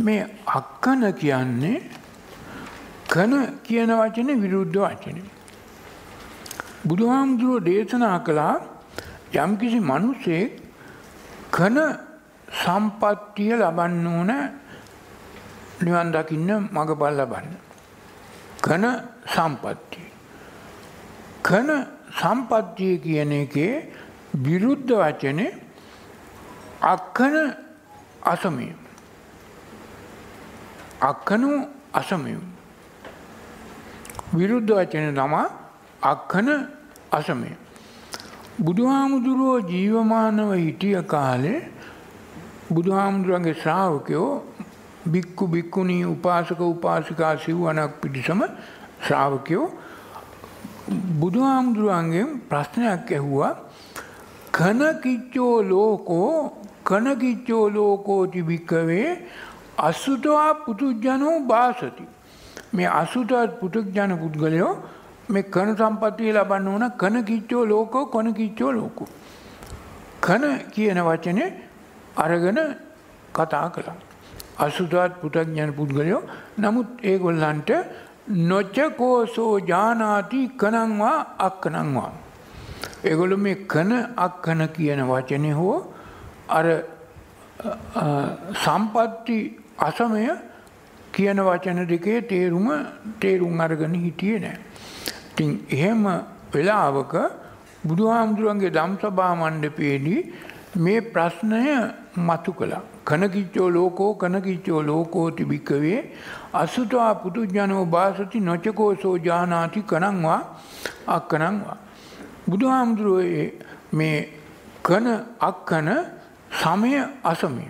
[0.00, 1.78] මේ අක්කන කියන්නේ
[3.08, 3.32] කන
[3.64, 5.28] කියන වචනේ විරුද්ධ වචනේ.
[6.84, 8.54] බුදුහාමුදුරුවෝ දේශනා කළා
[9.34, 10.50] යම්කිසි මිනිසෙක්
[11.52, 11.76] කන
[12.54, 14.30] සම්පත්තිය ලබන්න ඕන
[15.80, 17.48] නිවන් දකින්න මඟපල් ලබන්න.
[18.60, 18.84] කන
[19.26, 20.08] සම්පත්තිය.
[21.42, 21.68] කන
[22.12, 23.72] සම්පත්තිය කියන එකේ
[24.36, 25.50] විරුද්ධ වචනේ
[26.84, 27.36] අක්කන
[28.24, 28.68] අසමය.
[31.00, 31.50] අක්කනු
[31.94, 32.36] අසමය.
[34.34, 35.46] විරුද්ධ වචන තමා
[36.04, 36.48] අක්කන
[37.12, 37.50] අසමය.
[38.60, 41.60] බුදුහාමුදුරුවෝ ජීවමානව හිටිය කාලේ
[42.70, 44.30] බුදුහාමුදුරුවන්ගේ ශ්‍රාවකයෝ
[45.06, 48.42] බික්කු බික්කුණී උපාසක උපාසිකා සිව්වනක් පිටිසම
[49.04, 49.66] ශ්‍රාවකයෝ
[51.20, 53.52] බුදුහාමුදුරුවන්ගෙන් ප්‍රශ්නයක් ඇහුවා
[54.52, 56.34] කනකිච්චෝ ලෝකෝ
[56.84, 59.08] කනකිච්චෝ ලෝකෝති භික්කවේ
[59.80, 62.04] අසුතවා පුතුජනෝ භාසති.
[62.74, 64.72] මේ අසුතවත් පුතුජන පුද්ගලයෝ
[65.28, 69.08] මේ කන සම්පත්තිය ලබන්න ඕන කන කිච්චෝ ලෝකෝ කොන කිච්චෝ ලෝකෝ.
[70.20, 71.48] කන කියන වචනේ
[72.16, 72.60] අරගෙන
[73.34, 73.98] කතා කළා.
[74.58, 76.22] අසුතවත් පුතඥන පුද්ගලයෝ
[76.58, 77.70] නමුත් ඒගොල්ලන්ට
[78.48, 82.12] නොචකෝසෝ ජානාති කනංවා අක්කනංවා.
[83.04, 85.76] ඒගොල්ලෝ මේ කන අක්කන කියන වචනේ හෝ
[86.48, 86.66] අර
[88.62, 89.38] සම්පatti
[89.80, 90.24] අසමය
[91.12, 92.68] කියන වචන දෙකේ තේරුම
[93.20, 94.58] තේරුම් අරගෙන හිටියේ නෑ.
[95.30, 96.04] ඉතින් එහෙම
[96.52, 97.14] වෙලාවක
[97.84, 100.20] බුදුහාමුදුරන්ගේ ධම්සභා මණ්ඩපයේදී
[100.76, 101.60] මේ ප්‍රශ්නය
[102.18, 102.82] මතු කළා.
[103.04, 106.00] කනකිච්චෝ ලෝකෝ කනකිච්චෝ ලෝකෝ තිබිකවේ
[106.52, 110.40] අසුතවා පුදුජනෝ භාසති නොචකෝසෝ ජානාති කනංවා
[111.08, 111.76] අක්කනංවා.
[112.48, 113.46] බුදුහාමුදුරුවෝ
[113.92, 114.16] මේ
[114.82, 115.06] කන
[115.40, 115.88] අක්කන
[116.52, 116.92] සමය
[117.24, 117.66] අසමය.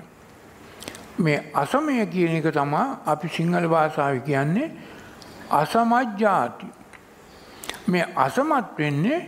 [1.20, 4.70] මේ අසමය කියන එක තමා අපි සිංහල භාෂාව කියන්නේ
[5.50, 6.66] අසමජ්ජාති.
[7.88, 9.18] මේ අසමත් වෙන්නේ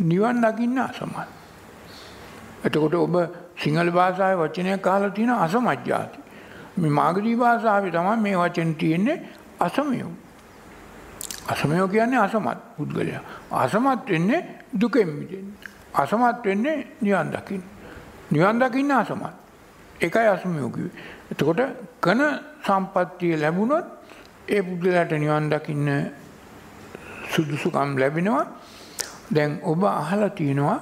[0.00, 1.28] නිවන් දකින්න අසමත්.
[2.64, 3.14] එතකොට ඔබ
[3.56, 6.18] සිංහල භාෂාවේ වචනයක් අහලා තියෙන අසමජ්ජාති.
[6.76, 9.18] මේ මාගදී භාෂාවේ තමයි මේ වචන තියෙන්නේ
[9.60, 10.12] අසමයෝ.
[11.48, 13.22] අසමයෝ කියන්නේ අසමත් පුද්ගලයා.
[13.52, 14.40] අසමත් වෙන්නේ
[14.72, 15.50] දුකෙන් මිදෙන්න.
[15.94, 17.62] අසමත් වෙන්නේ නිවන් දකින්න.
[18.30, 19.47] නිවන් දකින්න අසමත්.
[20.00, 20.94] එකයි අසමයෝ කිව්වේ.
[21.30, 21.60] එතකොට
[22.00, 22.20] කන
[22.64, 23.86] සම්පත්තිය ලැබුණොත්
[24.48, 25.88] ඒ පුද්ගලයාට නිවන් දකින්න
[27.28, 28.44] සුදුසුකම් ලැබෙනවා.
[29.28, 30.78] දැන් ඔබ අහලා තියෙනවා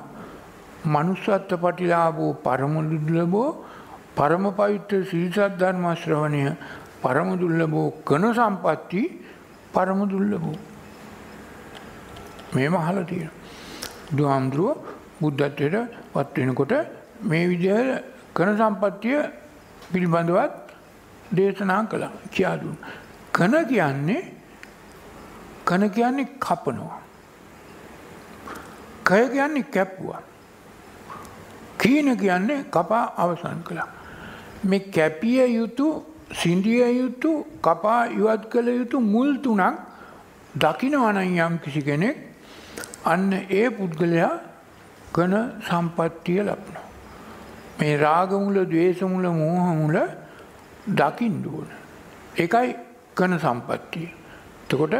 [0.86, 3.48] manussත්ත්ව පටිලාභෝ පරම දුර්ලභෝ
[4.16, 6.42] පරම පවිත්‍ර සීසත් ධර්ම ශ්‍රවණය
[7.02, 9.02] පරම දුර්ලභෝ කන සම්පatti
[9.72, 10.58] පරම දුර්ලභෝ
[12.54, 13.34] මේව අහලා තියෙනවා.
[14.06, 14.76] බුදුහාමුදුරුව
[15.20, 15.76] බුද්ධත්වයට
[16.14, 16.72] වත් වෙනකොට
[17.22, 19.18] මේ විදිහට කන සම්පත්තිය
[19.92, 20.54] පිළිබඳවත්
[21.30, 22.78] දේශනා කළා කියා දුන්න.
[23.32, 24.22] කන කියන්නේ
[25.64, 27.00] කන කියන්නේ කපනවා.
[29.04, 30.22] කය කියන්නේ කැප්පුවා.
[31.78, 33.88] කීන කියන්නේ කපා අවසන් කළා.
[34.64, 35.86] මේ කැපිය යුතු
[36.32, 37.30] සින්දිය යුතු
[37.62, 39.76] කපා ඉවත් කළ යුතු මුල් තුනක්
[40.54, 42.16] දකිනවනම් යම් කිසි කෙනෙක්
[43.04, 44.34] අන්න ඒ පුද්ගලයා
[45.12, 45.32] කන
[45.68, 46.85] සම්පත්තිය ලබනවා.
[47.78, 49.96] මේ රාගමුල දවේශමුල මෝහමුල
[50.92, 51.68] දකිින් දුවන.
[52.36, 52.76] එකයි
[53.16, 54.08] කන සම්පත්තිය.
[54.68, 54.94] තකොට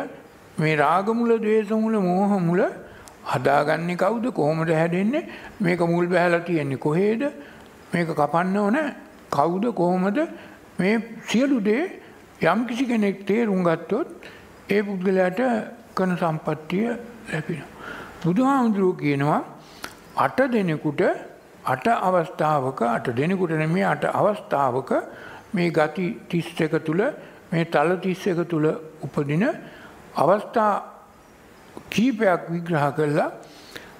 [0.59, 2.63] මේ රාගමුල දවේශමුල මෝහමුල
[3.27, 5.29] හදාගන්නේ කවුද කොහොමට හැඩෙන්නේ
[5.61, 7.23] මේක මුල් බැහල තියෙන්නේ කොහේද
[7.93, 8.79] මේක කපන්න ඕන
[9.31, 10.19] කවුද කොහොමද
[10.79, 10.97] මේ
[11.29, 11.85] සියලු දේ
[12.43, 14.09] යම් කිසි කෙනෙක් තේරුම් ගත්තොත්
[14.69, 15.41] ඒ පුද්ගලයාට
[15.95, 16.87] කන සම්පත්තිය
[17.29, 17.63] ලැබෙන.
[18.23, 19.41] බුදුහාමුදුරුව කියනවා
[20.17, 21.03] අට දෙනෙකුට
[21.67, 24.91] අට අවස්ථාවක අට දෙනෙකුට නෙමේ අට අවස්ථාවක
[25.53, 27.03] මේ ගති තිස් එක තුළ
[27.51, 28.67] මේ තල තිස් එක තුළ
[29.03, 29.45] උපදින
[30.17, 30.73] අවස්ථා
[31.91, 33.31] කීපයක් විග්‍රහ කරලා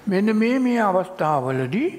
[0.07, 1.89] මෙන්න මේ මේ අවස්ථාවලදී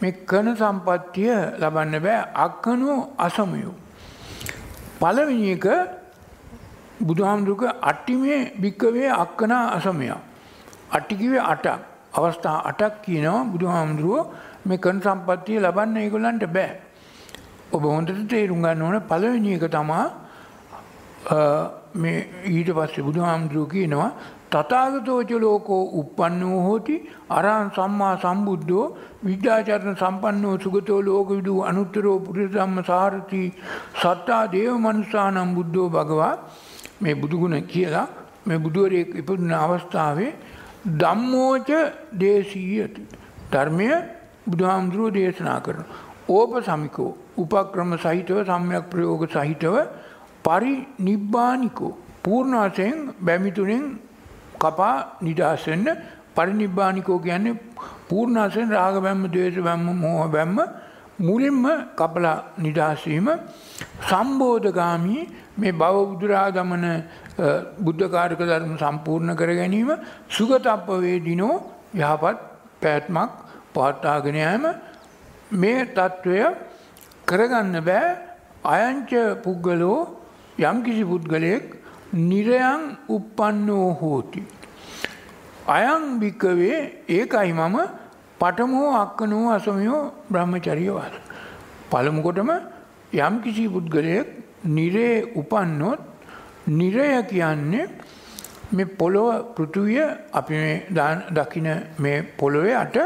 [0.00, 3.74] මේ කන සම්පත්තිය ලබන්න බෑ අක්කනෝ අසමයෝ.
[5.00, 5.66] පළවෙනි එක
[7.00, 10.20] බුදුහාමුදුරුක අට්ටිමේ භික්කවේ අක්කනා අසමයා.
[10.90, 11.80] අට්ටිකිවේ අටක්
[12.14, 14.30] අවස්ථා අටක් කියනවා බුදුහාමුදුරුවෝ
[14.64, 16.74] මේ කන් සම්පත්තිය ලබන්න ඒගොල්ලන්ට බෑ.
[17.70, 20.04] ඔබ හොඳට තේරුම් ගන්න ඕන පළවෙනි එක තමා
[21.96, 24.10] මේ ඊට පස්සේ බුදුහාමුදුරුවෝ කියනවා
[24.50, 26.96] තථාගතෝච ලෝකෝ uppannෝ හෝති
[27.30, 28.86] අරහං සම්මා සම්බුද්ධෝ
[29.24, 33.42] විද්‍යාචරණ සම්පන්නෝ සුගතෝ ලෝකවිදු අනුත්තරෝ පුරිස ධම්ම සාරති
[33.96, 36.34] සත්තා දේව මනුස්සානම් බුද්ධෝ භගවා
[37.00, 38.06] මේ බුදුගුණ කියලා
[38.46, 40.32] මේ බුදුවරයෙක් ඉපදුන අවස්ථාවේ
[40.94, 41.70] ධම්මෝච
[42.18, 43.08] දේශීයති
[43.52, 43.88] ධර්මය
[44.46, 45.84] බුදුහාමුදුරුව දේශනා කරන.
[46.28, 49.76] ඕප සමිකෝ උපක්‍රම සහිතව සම්යක් ප්‍රයෝග සහිතව
[50.44, 51.92] පරිනිබ්බානිකෝ
[52.24, 53.84] පූර්ණ වශයෙන් බැමිතුනෙන්
[54.58, 55.88] කපා නිදහස් වෙන්න
[56.34, 57.60] පරිනිබ්බානිකෝ කියන්නේ
[58.08, 60.58] පූර්ණ වශයෙන් රාග බැම්ම, ද්වේෂ බැම්ම, මෝහ බැම්ම
[61.18, 61.62] මුලින්ම
[61.96, 63.28] කපලා නිදහස් වීම
[64.08, 65.22] සම්බෝධගාමී
[65.58, 66.84] මේ භව බුදුරා ගමන
[67.78, 69.90] බුද්ධ කාර්යක ධර්ම සම්පූර්ණ කර ගැනීම
[70.28, 71.54] සුගතප්ප වේදිනෝ
[71.94, 72.38] යහපත්
[72.82, 73.43] පැවැත්මක්
[73.74, 74.64] පවත්වාගෙන යෑම
[75.52, 76.38] මේ తত্ত্বය
[77.26, 78.08] කරගන්න බෑ.
[78.66, 79.10] අයංච
[79.44, 79.98] පුද්ගලෝ
[80.60, 81.64] යම්කිසි පුද්ගලයෙක්
[82.22, 84.42] නිරයන් uppannෝ හෝති.
[85.68, 86.78] අයං භික්කවේ
[87.10, 87.76] ඒකයි මම
[88.40, 91.14] පඨමෝ අක්කනෝ අසමියෝ බ්‍රහ්මචර්යවත්
[91.90, 92.50] පළමු කොටම
[93.18, 94.28] යම්කිසි පුද්ගලයෙක්
[94.66, 96.00] නිරේ උපන්නොත්
[96.68, 97.88] නිරය කියන්නේ
[98.72, 100.00] මේ පොළොව පෘථුවිය
[100.32, 100.76] අපි මේ
[101.30, 101.68] දකින
[101.98, 102.96] මේ පොළොවේ අට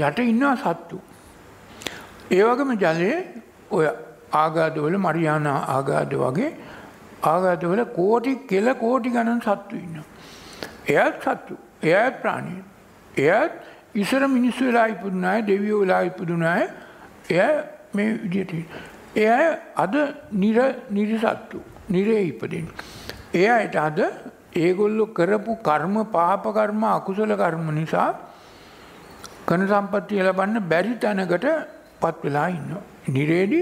[0.00, 1.00] යට ඉන්නවා සත්තු.
[2.30, 3.16] ඒ වගේම ජලයේ
[3.70, 3.86] ඔය
[4.34, 6.50] ආගාදවල මරියානා ආගාද වගේ
[7.24, 10.06] ආගාදවල කෝටි කෙල කෝටි ගණන් සත්තු ඉන්නවා.
[10.88, 11.54] එයත් සත්තු.
[11.84, 12.64] එයත් ප්‍රාණීන්.
[13.16, 13.52] එයත්
[13.94, 16.68] ඉස්සර මිනිස්සු වෙලා ඉපදුන අය, දෙවියෝ වෙලා ඉපදුන අය
[17.30, 17.50] එය
[17.94, 18.52] මේ විදිහට.
[19.16, 19.94] එය අද
[20.32, 20.58] නිර
[20.90, 21.60] නිර්සත්තු.
[21.90, 22.66] නිරේ ඉපදින්.
[23.34, 23.98] එයාට අද
[24.54, 28.08] ඒගොල්ලො කරපු කර්ම පාප කර්ම අකුසල කර්ම නිසා
[29.48, 31.46] කන සම්පත්තිය ලබන්න බැරි තැනකට
[32.02, 32.72] පත් වෙලා ඉන්න.
[33.14, 33.60] නිරේදි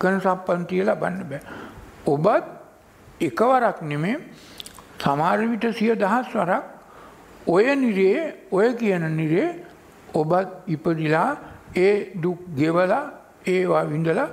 [0.00, 1.40] කන සම්පන්තිය ලබන්න බෑ.
[2.12, 2.44] ඔබත්
[3.28, 4.16] එකවරක් නෙමේ
[5.02, 6.64] සමහර විට සිය දහස් වරක්
[7.54, 9.46] ඔය නිරේ ඔය කියන නිරේ
[10.14, 11.28] ඔබත් ඉපදිලා
[11.76, 11.92] ඒ
[12.22, 13.04] දුක් ගෙවලා
[13.46, 14.28] ඒවා විඳලා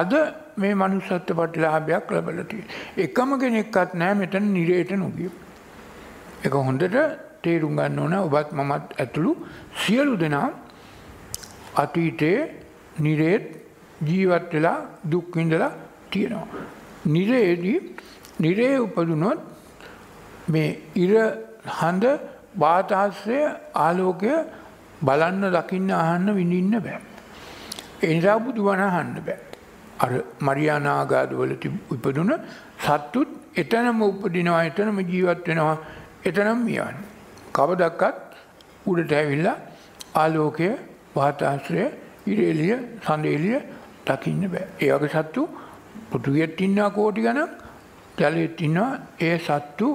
[0.00, 0.12] අද
[0.56, 2.74] මේ මනුස්සත්ව ප්‍රතිලාභයක් ලැබලා තියෙනවා.
[3.04, 5.30] එකම කෙනෙක්වත් නැහැ මෙතන නිරේට නොගිය.
[6.44, 6.96] ඒක හොඳට
[7.46, 9.32] තේරුම් ගන්න ඕන ඔබත් මමත් ඇතුළු
[9.82, 10.48] සියලු දෙනා
[11.76, 12.40] අතීතයේ
[12.98, 13.46] නිරේත්
[14.02, 14.78] ජීවත් වෙලා
[15.10, 15.72] දුක් විඳලා
[16.10, 16.64] තියෙනවා.
[17.06, 17.78] නිරේදී
[18.40, 19.38] නිරේ උපදුනොත්
[20.48, 21.12] මේ ඉර
[21.78, 22.04] හඳ
[22.58, 23.40] වාතාශ්‍රය
[23.76, 24.32] ආලෝකය
[25.02, 27.00] බලන්න දකින්න අහන්න විඳින්න බෑ.
[28.02, 29.40] ඒ නිසා බුදුබණ අහන්න බෑ.
[29.98, 31.52] අර මරියානාගාදවල
[31.94, 32.32] ඉපදුන
[32.78, 35.76] සත්තුත් එතනම උපදිනවා එතනම ජීවත් වෙනවා
[36.24, 37.15] එතනම මියවන්නේ.
[37.56, 38.18] කවදක්වත්
[38.86, 39.56] උඩට ඇවිල්ලා
[40.14, 40.68] ආලෝකය
[41.16, 41.84] වාතාශ්‍රය
[42.26, 42.74] ඉරේලිය
[43.06, 43.58] සඳේලිය
[44.06, 44.66] දකින්න බෑ.
[44.80, 45.42] ඒ වගේ සත්තු
[46.10, 47.50] පෘථුවියට ඉන්නා කෝටි ගණන්
[48.18, 49.88] ජලයේත් ඉන්නවා ඒ සත්තු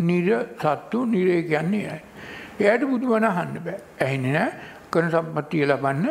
[0.00, 0.28] නිර
[0.58, 2.00] සත්තු නිරේ කියන්නේ අය.
[2.60, 3.78] එයාට බුදුබණ අහන්න බෑ.
[4.00, 4.52] ඇහෙන්නේ නැහැ.
[4.90, 6.06] කරන සම්පත්තිය ලබන්න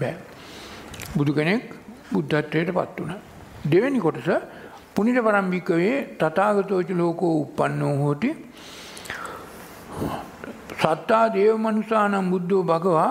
[0.00, 0.14] බෑ.
[1.16, 1.64] බුදු කෙනෙක්
[2.12, 3.14] බුද්ධත්වයට පත් වුණ.
[3.64, 4.28] දෙවැනි කොටස
[4.94, 8.30] පුනිට පරම්භිකවේ තතාගතෝච ලෝකෝ උපන්නෝ හෝටි
[10.72, 13.10] සත්තා දේව මනුසානම් බුද්ධෝ භගවා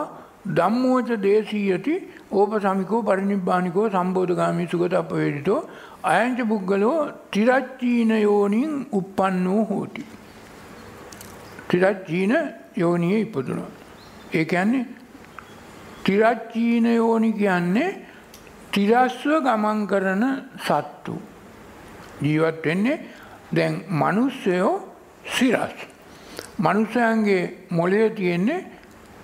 [0.57, 1.93] ධම්මෝච දේශීයති
[2.31, 5.59] ඕප සමිකෝ පරිනිබ්බානිකෝ සම්බෝධගාමී සුගත අපවේදිතෝ
[6.05, 6.97] අයංච පුද්ගලෝ
[7.31, 10.05] තිරච්චීන යෝනින් උප්පන්නෝ හෝති.
[11.69, 12.33] තිරච්චීන
[12.77, 13.69] යෝනියේ ඉපදුණා.
[14.33, 14.85] ඒ කියන්නේ
[16.03, 17.89] තිරච්චීන යෝනි කියන්නේ
[18.71, 20.23] තිරස්ව ගමන් කරන
[20.59, 21.15] සත්තු.
[22.21, 22.99] ජීවත් වෙන්නේ
[23.55, 24.73] දැන් මනුස්සයෝ
[25.27, 25.90] සිරස්.
[26.61, 28.65] මනුස්සයන්ගේ මොලේ තියෙන්නේ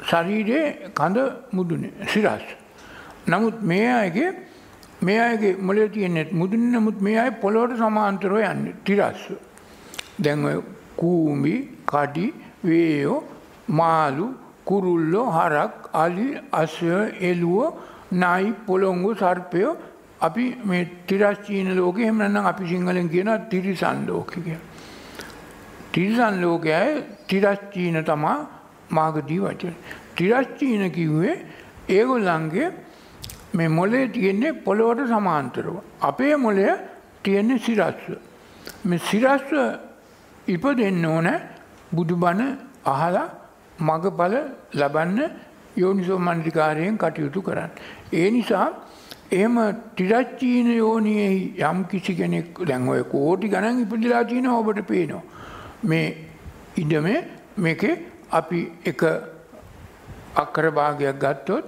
[0.02, 1.18] ශරීරයේ කඳ
[1.52, 2.46] මුදුනේ සිරස්.
[3.28, 4.30] නමුත් මේ අයගේ
[5.02, 9.38] මේ අයගේ මොලේ තියෙන්නේ මුදුනේ නමුත් මේ අය පොළොවට සමාන්තරව යන්නේ තිරස්ව.
[10.20, 10.58] දැන් ඔය
[10.98, 13.24] කූඹි, කඩි, වේයෝ,
[13.70, 14.28] මාළු,
[14.66, 16.90] කුරුල්ලෝ, හරක්, අලි, අසය,
[17.22, 17.74] එළුව
[18.14, 19.78] නයි පොළොංගු සර්පයෝ
[20.20, 24.66] අපි මේ තිරස්චීන ලෝකෙ එහෙම නැත්නම් අපි සිංහලෙන් කියනවා තිරිසන් ලෝකෙ කියලා.
[25.94, 28.38] තිරිසන් ලෝකයයි තිරස්චීන තමා
[28.90, 29.76] මාගදී වචන.
[30.16, 31.36] තිරස්චීන කිව්වේ
[31.90, 32.70] ඒගොල්ලන්ගේ
[33.54, 35.76] මේ මොලේ තියෙන්නේ පොළොවට සමාන්තරව.
[36.02, 36.68] අපේ මොලය
[37.24, 38.08] තියෙන්නේ සිරස්ව.
[38.86, 39.54] මේ සිරස්ව
[40.48, 41.28] ඉපදෙන්න ඕන
[41.92, 42.42] බුදුබණ
[42.86, 43.28] අහලා
[43.80, 44.36] මගඵල
[44.74, 45.20] ලබන්න
[45.78, 47.72] යෝනිසෝ මන්ත්‍රිකාරයෙන් කටයුතු කරන්න.
[48.14, 48.68] ඒ නිසා
[49.32, 49.58] එහෙම
[49.96, 55.24] තිරච්චීන යෝනියෙහි යම් කිසි කෙනෙක් දැන් ඔය කෝටි ගණන් ඉපදිලා තියෙනවා ඔබට පේනවා.
[55.84, 56.27] මේ
[56.78, 57.20] ඉඩමේ
[57.58, 57.96] මේකේ
[58.32, 59.02] අපි එක
[60.36, 61.66] අක්කර භාගයක් ගත්තොත්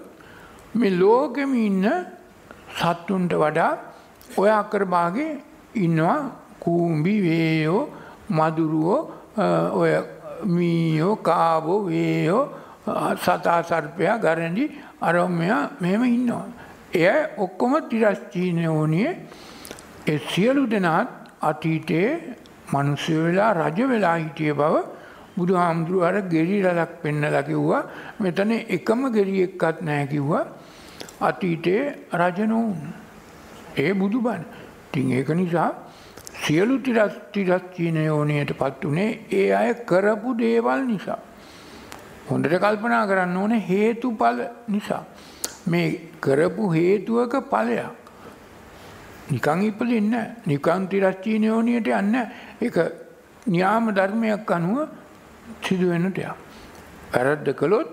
[0.73, 1.85] මේ ලෝකෙම ඉන්න
[2.77, 3.71] සත්තුන්ට වඩා
[4.37, 5.31] ඔය අක්කර භාගේ
[5.75, 6.19] ඉන්නවා
[6.59, 7.83] කූඹි වේයෝ
[8.29, 9.01] මදුරුවෝ
[9.73, 9.91] ඔය
[10.45, 12.43] මීයෝ කාබෝ වේයෝ
[13.17, 14.65] සතා සර්පයා ගරඩි
[15.01, 16.45] අරොම්මයා මෙහෙම ඉන්නවා.
[16.93, 19.09] එය ඔක්කොම තිරස්චීනයෝනිය
[20.07, 21.09] එ සියලු දෙනාත්
[21.41, 22.11] අතීතයේ
[22.73, 24.75] මනුස්සය වෙලා රජ වෙලා හිටිය බව
[25.39, 27.83] බුදු හාමුදුරුව අර ගෙරි රලක් පෙන්නලා කිව්වා
[28.19, 30.45] මෙතන එකම ගෙරි එක්කත් නැහැ කිව්වා
[31.21, 32.81] අතීතයේ රජ නොවුන්.
[33.77, 34.43] ඒ බුදුබණ.
[34.87, 35.69] ඉතින් ඒක නිසා
[36.43, 41.19] සියලු තිරස් තිරස් චීන යෝනියට පත් උනේ ඒ අය කරපු දේවල් නිසා.
[42.29, 45.03] හොඳට කල්පනා කරන්න ඕන හේතුඵල නිසා.
[45.65, 45.87] මේ
[46.19, 47.99] කරපු හේතුවක ඵලයක්.
[49.29, 50.15] නිකන් ඉපදෙන්න
[50.45, 52.15] නිකන් තිරස්චීන යෝනියට යන්න
[52.61, 52.77] ඒක
[53.47, 54.89] න්‍යාම ධර්මයක් අනුව
[55.63, 56.35] සිදුවෙන දෙයක්.
[57.13, 57.89] වැරද්ද කළොත්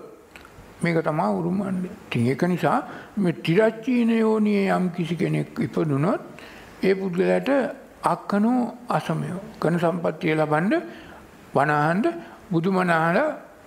[0.81, 1.91] මේක තමා උරුමන්නේ.
[2.05, 2.79] ඉතින් ඒක නිසා
[3.17, 6.21] මේ තිරච්චීන යෝනියේ යම් කිසි කෙනෙක් ඉපදුනොත්
[6.83, 7.49] ඒ පුද්ගලයාට
[8.03, 10.73] අක්කනෝ අසමයෝ කන සම්පත්තිය ලබන්න
[11.55, 12.05] වනාහන්ද
[12.51, 13.17] බුදුමනාහල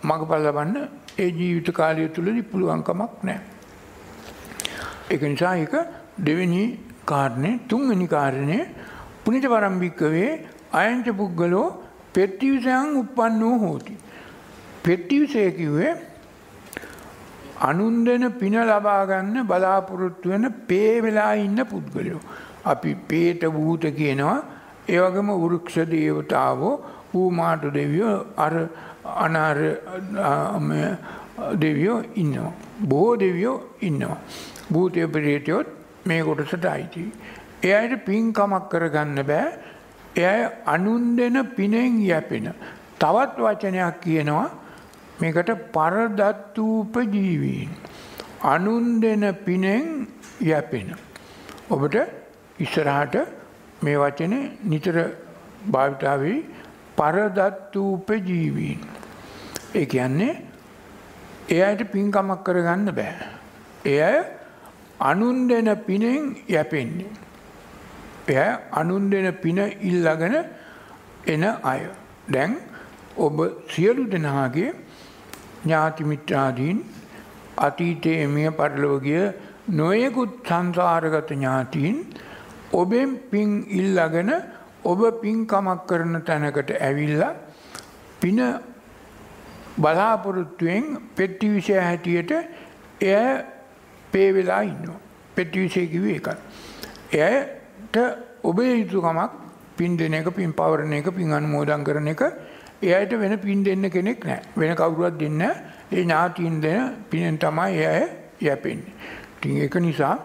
[0.02, 0.76] මගපල් ලබන්න
[1.18, 3.40] ඒ ජීවිත කාලය තුළදී පුළුවන්කමක් නැහැ.
[5.10, 5.74] ඒක නිසා ඒක
[6.18, 6.62] දෙවෙනි
[7.04, 8.62] කාරණේ තුන්වෙනි කාරණේ
[9.24, 10.30] පුනිත පරම්පිකවේ
[10.72, 11.68] අයංච පුද්ගලෝ
[12.14, 13.96] පෙට්ටිවිසයන් උප්පන්නෝ හෝති.
[14.84, 15.92] පෙට්ටිවිසය කිව්වේ
[17.62, 22.20] අනුන් දෙන පින ලබා ගන්න බලාපොරොත්තු වෙන පේ වෙලා ඉන්න පුද්ගලයෝ.
[22.64, 24.38] අපි පේට භූත කියනවා
[24.88, 26.74] ඒ වගේම වෘක්ෂ දේවතාවෝ
[27.14, 28.54] ඌමාට දෙවියෝ අර
[29.16, 29.58] අනාර
[31.60, 32.52] දෙවියෝ ඉන්නවා.
[32.84, 34.18] බොහෝ දෙවියෝ ඉන්නවා.
[34.72, 35.68] භූතය ප්‍රේතයොත්
[36.06, 37.04] මේ කොටසට අයිති.
[37.62, 39.46] ඒ අයට පින්කමක් කරගන්න බෑ.
[40.16, 42.52] එය අනුන් දෙන පිනෙන් යැපෙන.
[42.98, 44.50] තවත් වචනයක් කියනවා
[45.20, 47.70] මේකට පරදත්තූප ජීවීන්.
[48.44, 50.08] අනුන් දෙන පිනෙන්
[50.40, 50.94] යැපෙන.
[51.70, 51.96] ඔබට
[52.58, 53.16] ඉස්සරහට
[53.82, 54.96] මේ වචනේ නිතර
[55.70, 56.44] භාවිතාවේ
[56.96, 58.80] පරදත්තූප ජීවීන්.
[59.74, 60.42] ඒ කියන්නේ
[61.48, 63.14] ඒ අයට පින්කමක් කරගන්න බෑ.
[63.86, 64.24] එය
[65.00, 67.29] අනුන් දෙන පිනෙන් යැපෙන්නේ.
[68.30, 68.38] එය
[68.72, 70.36] අනුන් දෙන පින ඉල්ලගෙන
[71.26, 71.80] එන අය.
[72.28, 72.52] දැන්
[73.16, 73.36] ඔබ
[73.68, 74.70] සියලු දෙනාගේ
[75.64, 76.78] ඥාතිමිත්‍රාදීන්
[77.58, 79.22] අතීතයේ මිය පරලෝගිය
[79.70, 81.96] නොයෙකුත් සංසාරගත ඥාතීන්
[82.72, 84.30] ඔබෙන් පින් ඉල්ලගෙන
[84.84, 87.34] ඔබ පින්කමක් කරන තැනකට ඇවිල්ලා
[88.20, 88.40] පින
[89.76, 90.84] බලාපොරොත්තුවෙන්
[91.16, 92.32] පෙට්ටි විෂය හැටියට
[93.02, 93.44] එය
[94.12, 95.00] පේ වෙලා ඉන්නවා.
[95.34, 96.36] පෙට්ටි විෂය කිව්වේ ඒකයි.
[97.18, 97.59] එයට
[98.42, 99.30] ඔබේ යුතුකමක්
[99.76, 102.22] පින් දෙන එක පින් පවරන එක පින් අනුමෝදන් කරන එක
[102.82, 104.42] එයාට වෙන පින් දෙන්න කෙනෙක් නැහැ.
[104.56, 108.08] වෙන කවුරුවත් දෙන්න ඒ ඥාතීන් දෙන පිනෙන් තමයි එය
[108.40, 108.92] යැපෙන්නේ.
[109.36, 110.18] ඉතින් ඒක නිසා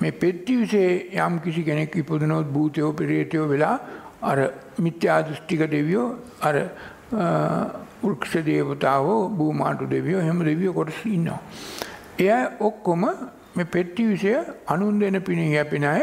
[0.00, 3.76] මේ පෙට්ටි විසේ යම් කිසි කෙනෙක් ඉපදුනොත් භූතයෝ පෙරේතයෝ වෙලා
[4.22, 4.38] අර
[4.78, 6.08] මිත්‍යා දෘෂ්ටික දෙවියෝ
[6.40, 6.56] අර
[8.02, 11.40] වෘක්ෂ දේවතාවෝ භූමාටු දෙවියෝ එහෙම දෙවියෝ කොටස් ඉන්නවා.
[12.18, 12.30] එය
[12.60, 13.06] ඔක්කොම
[13.56, 14.34] මේ පෙට්ටි විෂය
[14.66, 16.02] අනුන් දෙන පිණිස යැපෙන අය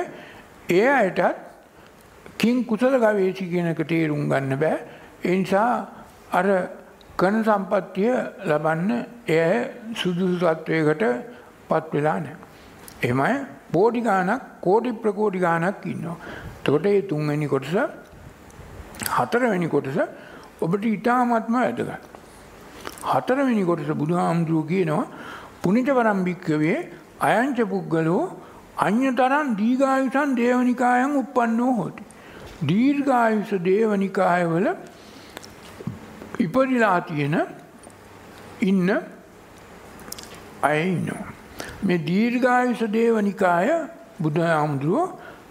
[0.69, 1.21] ඒ අයටත්
[2.37, 4.77] කිං කුසල ගවේෂි කියන එක තේරුම් ගන්න බෑ.
[5.23, 5.69] ඒ නිසා
[6.31, 6.45] අර
[7.17, 8.11] කන සම්පත්තිය
[8.45, 8.91] ලබන්න
[9.27, 9.55] එය
[9.95, 11.03] සුදුසු තත්වයකට
[11.69, 12.37] පත් වෙලා නැහැ.
[13.03, 13.39] එහෙමයි
[13.71, 16.17] බෝඩි ගානක් කෝටි ප්‍රකෝටි ගානක් ඉන්නවා.
[16.59, 17.73] එතකොට මේ තුන්වෙනි කොටස
[19.09, 19.97] හතරවෙනි කොටස
[20.61, 21.91] ඔබට ඉතාමත්ම වැදගත්.
[23.05, 25.05] හතරවෙනි කොටස බුදුහාමුදුරුවෝ කියනවා
[25.63, 26.77] පුනිත වරම්භික්කවේ
[27.21, 28.23] අයංච පුද්ගලෝ
[28.79, 32.03] අඤ්‍යතරන් දීඝායුෂන් දේවනිකායන් උප්පන්නෝ හොති.
[32.63, 34.67] දීර්ඝායුෂ දේවනිකායවල
[36.39, 37.35] ඉපදිලා තියෙන
[38.61, 38.89] ඉන්න
[40.61, 41.27] අය ඉන්නවා.
[41.83, 43.69] මේ දීර්ඝායුෂ දේවනිකාය
[44.21, 45.07] බුදුහාමුදුරුවෝ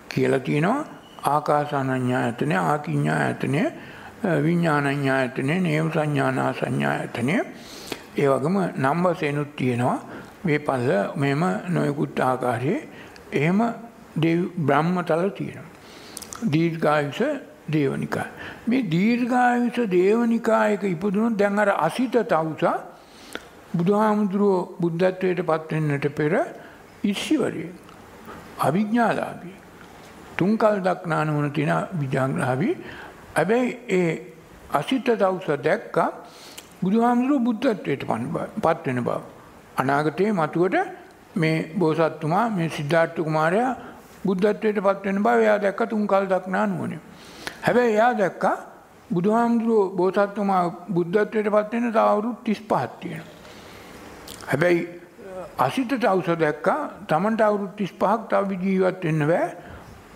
[0.08, 0.84] කියලා තියෙනවා
[1.26, 3.62] ආකාසානඤ්ඤායතනය ආකිඤ්ඤායතනය
[4.44, 7.34] විඤ්ඥානඥායතනය නේව සංඥානා සංඥායතනය
[8.16, 9.98] ඒ වගම නම් වසයනුත් තියෙනවා
[10.44, 12.80] මේ පල්ල මෙම නොයකුත් ආකාරයේ
[13.32, 13.60] එහෙම
[14.58, 15.68] බ්‍රහ්මතල තියෙනවා.
[16.44, 17.20] දීර්ඝායුෂ
[17.70, 18.26] දේවනිකා.
[18.68, 22.76] මේ දීර්ඝායුෂ දේවනිකායක ඉපදුණු දැන් අර අසිත තවුසා
[23.74, 26.32] බුදුහාමුදුරුවෝ බුද්ධත්වයට පත්වෙන්නට පෙර
[27.04, 27.64] ඉස්සිවරය
[28.58, 29.56] අභිඥාලාබී
[30.36, 32.74] තුන්කල් දක්නාන වන තින විජාංග්‍රහාවී
[33.36, 34.10] හැබැයි ඒ
[34.72, 35.98] අසිත දවස දැක්ක
[36.82, 38.04] බුදුහාමුදුරුව බුද්ධත්වයට
[38.62, 39.20] පත්වෙන බව.
[39.76, 40.76] අනාගතයේ මතුවට
[41.38, 43.72] මේ බෝසත්තුමා මේ සිද්ධාර්ථ කුමාරයා
[44.24, 47.00] බුද්ධත්වයට පත්වෙන බව එයා දැක්ක තුන්කල් දක්නා නුවනේ.
[47.62, 48.44] හැබැයි එයා දැක්ක
[49.10, 53.24] බුදුහාමුදුරුව බෝසත්තුමා බුද්ධත්වයට පත්වෙන තවරුත් තිස් පහත්තියෙන.
[54.46, 54.80] හැබැයි
[55.58, 59.46] අසිත අවස දැක්කා තමන්ට අවුරුත් තිස් පහක් තව ජීවත් වෙන්න බෑ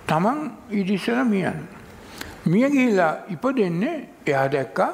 [0.07, 0.38] තමන්
[0.73, 1.62] ඉදිස්සල මියන්.
[2.47, 4.93] මිය ගිහිලා ඉපදෙන්නේ එයා දැක්කා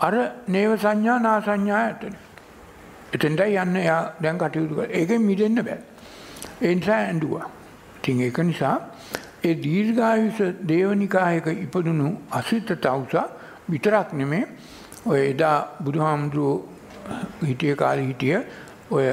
[0.00, 0.14] අර
[0.48, 2.14] නේව සංඥා නා සංඥා ඇතන.
[3.12, 5.80] එතෙන්ටයි යන්න එයා දැන් කටයුතු කර ඒකෙන් මිදෙන්න බෑ.
[6.62, 7.46] ඒ නිසා ඇඬුවා.
[7.98, 8.76] ඉතින් ඒක නිසා
[9.42, 13.26] ඒ දීර්ඝායුෂ දේවනිකායක ඉපදුණු අසිත තවුසා
[13.68, 14.44] විතරක් නෙමේ
[15.06, 16.56] ඔය එදා බුදුහාමුදුරුවෝ
[17.42, 18.36] හිටිය කාලේ හිටිය
[18.90, 19.06] ඔය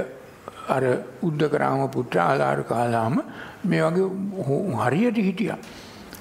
[0.67, 0.83] අර
[1.23, 3.21] උද්දකරාම පුත්‍ර ආලාර කාලාම
[3.63, 5.59] මේ වගේ හරියට හිටියා.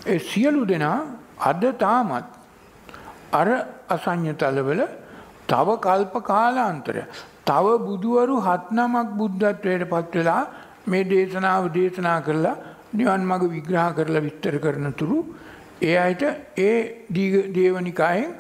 [0.07, 0.99] ඒ සියලු දෙනා
[1.43, 2.27] අද තාමත්
[3.33, 3.49] අර
[3.89, 4.83] අසඤ්ඤ තලවල
[5.47, 7.03] තව කල්ප කාලාන්තරය
[7.47, 10.43] තව බුදුවරු හත් නමක් බුද්ධත්වයට පත් වෙලා
[10.87, 12.57] මේ දේශනාව දේශනා කරලා
[12.93, 15.19] නිවන් මඟ විග්‍රහ කරලා විස්තර කරන තුරු
[15.83, 16.23] ඒ අයට
[16.59, 16.77] ඒ
[17.55, 18.33] දේවනිකායෙන්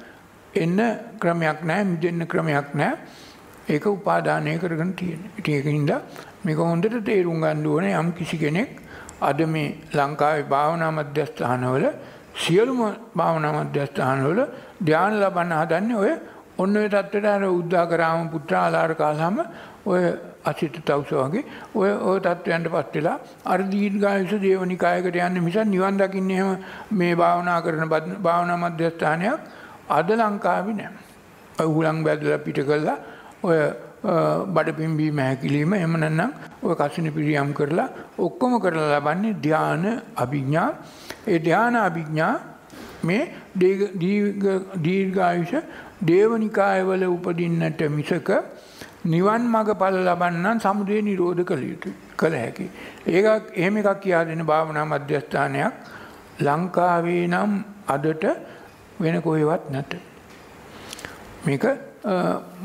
[0.54, 0.78] එන්න
[1.18, 2.96] ක්‍රමයක් නැහැ මිදෙන්න ක්‍රමයක් නැහැ
[3.68, 5.22] ඒක උපාදානය කරගෙන තියෙන.
[5.38, 5.92] ඉතින් ඒකින්ද
[6.42, 8.70] මේක හොඳට තේරුම් ගන්න ඕනේ යම් කිසි කෙනෙක්
[9.20, 11.84] අද මේ ලංකාවේ භාවනා මධ්‍යස්ථානවල
[12.36, 12.80] සියලුම
[13.14, 14.40] භාවනා මධ්‍යස්ථානවල
[14.80, 16.12] ධ්‍යාන ලබන්න හදන්නේ ඔය
[16.58, 19.42] ඔන්න ඔය තත්ත්වයට අර උද්දාකරාම පුත්‍රාලාර කාලම
[19.86, 20.02] ඔය
[20.44, 21.44] අසිත තවුස වගේ
[21.74, 26.50] ඔය ඔය තත්ත්වයන්ට පත් වෙලා අර දීර්ඝායුෂ දේවනිකායකට යන්න මිස නිවන් දකින්න එහෙම
[26.92, 29.40] මේ භාවනා කරන භාවනා මධ්‍යස්ථානයක්
[29.90, 31.04] අද ලංකාවේ නැහැ.
[31.58, 32.98] ඔය හුලං බැදලා පිට කළා
[33.42, 33.58] ඔය
[34.48, 36.30] බඩපිම්බීම හැකිලිම එහෙම නැත්නම්
[36.62, 39.84] ඔය කසින පිරියම් කරලා ඔක්කොම කරලා ලබන්නේ ධාන
[40.16, 40.68] අභිඥා.
[41.26, 42.34] ඒ ධාන අභිඥා
[43.04, 43.22] මේ
[44.78, 45.54] දීර්ඝායුෂ
[46.00, 48.30] දේවනිකායවල උපදින්නට මිසක
[49.04, 52.66] නිවන් මඟ ඵල ලබන්නන් සමුදය නිරෝධ කළ යුතුයි කළ හැකි.
[53.06, 55.72] ඒක එහෙම එකක් කියා දෙන භාවනා මධ්‍යස්ථානයක්
[56.40, 57.52] ලංකාවේ නම්
[57.88, 58.24] අදට
[59.00, 59.92] වෙන කොහෙවත් නැත.
[61.46, 61.64] මේක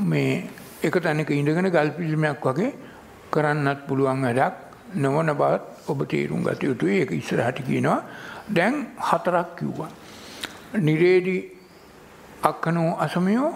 [0.03, 0.49] මේ
[0.83, 2.73] එක තැනක ඉඳගෙන ගල් පිළිමයක් වගේ
[3.31, 4.55] කරන්නත් පුළුවන් වැඩක්
[4.95, 6.99] නොවන බවත් ඔබ තේරුම් ගත යුතුයි.
[7.01, 8.03] ඒක ඉස්සරහට කියනවා.
[8.49, 9.89] දැන් හතරක් කිව්වා.
[10.79, 11.60] නිරේදි
[12.43, 13.49] අක්කනෝ අසමයෝ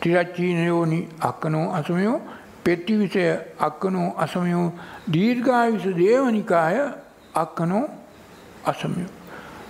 [0.00, 2.18] තිරච්චීනයෝනි අක්කනෝ අසමයෝ
[2.64, 3.24] පෙට්ටිවිසය
[3.60, 4.66] අක්කනෝ අසමයෝ
[5.12, 6.78] දීර්ඝායුෂ දේවනිකාය
[7.34, 7.84] අක්කනෝ
[8.64, 9.12] අසමයෝ.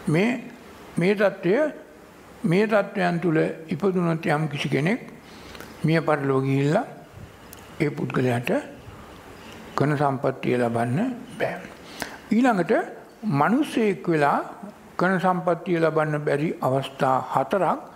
[0.08, 0.30] මේ
[0.98, 1.56] මේ තත්ත්වය
[2.44, 5.00] මේ තත්ත්වයන් තුළ ඉපදුනොත් යම් කිසි කෙනෙක්
[5.84, 6.86] මිය පරලෝ ගිහිල්ලා
[7.80, 8.50] ඒ පුද්ගලයාට
[9.76, 11.56] කන සම්පත්තිය ලබන්න බෑ.
[12.30, 12.72] ඊළඟට
[13.32, 14.38] මිනිස්සෙක් වෙලා
[14.96, 17.95] කන සම්පත්තිය ලබන්න බැරි අවස්ථා හතරක්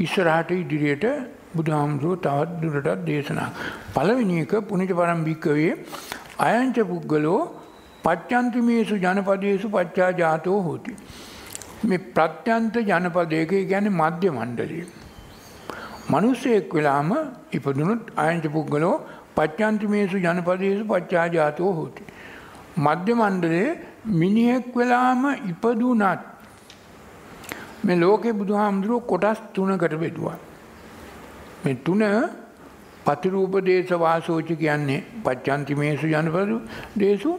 [0.00, 1.06] ඉස්සරහට ඉදිරියට
[1.54, 3.48] බුදුහාමුදුරුව තවත් දුරටත් දේශනා.
[3.94, 5.72] පළවෙනි එක පුනිත පරම්පික්කවේ
[6.40, 7.40] අයංච පුද්ගලෝ
[8.04, 10.94] පච්චන්තිමේසු ජනපදේසු පච්චා ජාතෝ හෝති.
[11.84, 14.80] මේ ප්‍රත්‍යන්ත ජනපදයක කියන්නේ මධ්‍ය මණ්ඩලය.
[16.10, 17.10] මිනිස්සෙක් වෙලාම
[17.52, 18.96] ඉපදුනොත් අයංච පුද්ගලෝ
[19.36, 22.02] පච්චන්තිමේසු ජනපදේසු පච්චා ජාතෝ හෝති.
[22.78, 23.78] මධ්‍ය මණ්ඩලයේ
[24.16, 26.29] මිනිහෙක් වෙලාම ඉපදුනත්
[27.84, 30.38] මේ ලෝකේ බුදුහාමුදුරුවෝ කොටස් තුනකට බෙදුවා.
[31.64, 32.02] මේ තුන
[33.06, 36.56] පතිරූපදේශ වාසෝච කියන්නේ පච්චන්තිමේසු ජනපදු
[36.96, 37.32] දේශු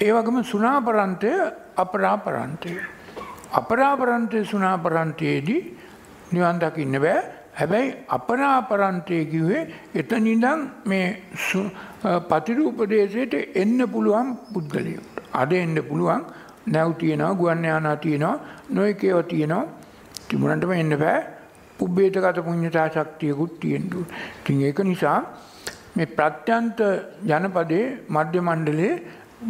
[0.00, 1.30] ඒ වගේම සුනාපරන්තය
[1.76, 2.72] අපරාපරන්තය.
[3.52, 5.62] අපරාපරන්තය සුනාපරන්තයේදී
[6.32, 7.20] නිවන් දකින්න බෑ.
[7.54, 9.62] හැබැයි අපරාපරන්තය කිව්වේ
[9.94, 11.06] එතනින්දන් මේ
[12.30, 15.22] පතිරූපදේශයට එන්න පුළුවන් පුද්ගලයෙකුට.
[15.32, 16.24] අද එන්න පුළුවන්
[16.66, 18.36] නැව් තියෙනවා ගුවන් යානා තියෙනවා
[18.70, 19.64] නොයෙකේව තියෙනවා
[20.28, 21.18] තිබුණටම එන්න බෑ
[21.78, 24.22] පුබ්බේතගත පුඤ්ඤතා ශක්තියකුත් තියෙන්න ඕනේ.
[24.38, 25.18] ඉතින් ඒක නිසා
[25.96, 26.78] මේ ප්‍රත්‍යන්ත
[27.24, 28.94] ජනපදයේ මධ්‍ය මණ්ඩලයේ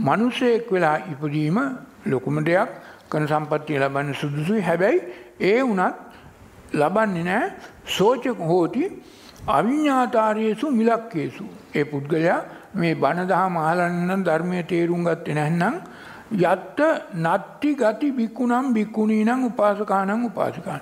[0.00, 1.59] මිනිසෙක් වෙලා ඉපදීම
[2.07, 2.70] ලොකුම දෙයක්
[3.11, 4.62] කන සම්පත්තිය ලබන්න සුදුසුයි.
[4.62, 5.00] හැබැයි
[5.42, 5.96] ඒ වුණත්
[6.74, 7.53] ලබන්නේ නැහැ
[7.87, 8.85] සෝච හෝති
[9.48, 11.44] අවිඤ්ඤාතාරයේසු මිලක්කේසු.
[11.74, 12.40] ඒ පුද්ගලයා
[12.74, 15.77] මේ බණ දහම අහලා නම් ධර්මයේ තේරුම් ගත්තේ නැත්නම්
[16.33, 16.81] යත්ත
[17.17, 20.81] නත්ති ගති බික්කුනම් බික්කුණී නම් උපාසකානම් උපාසිකාන.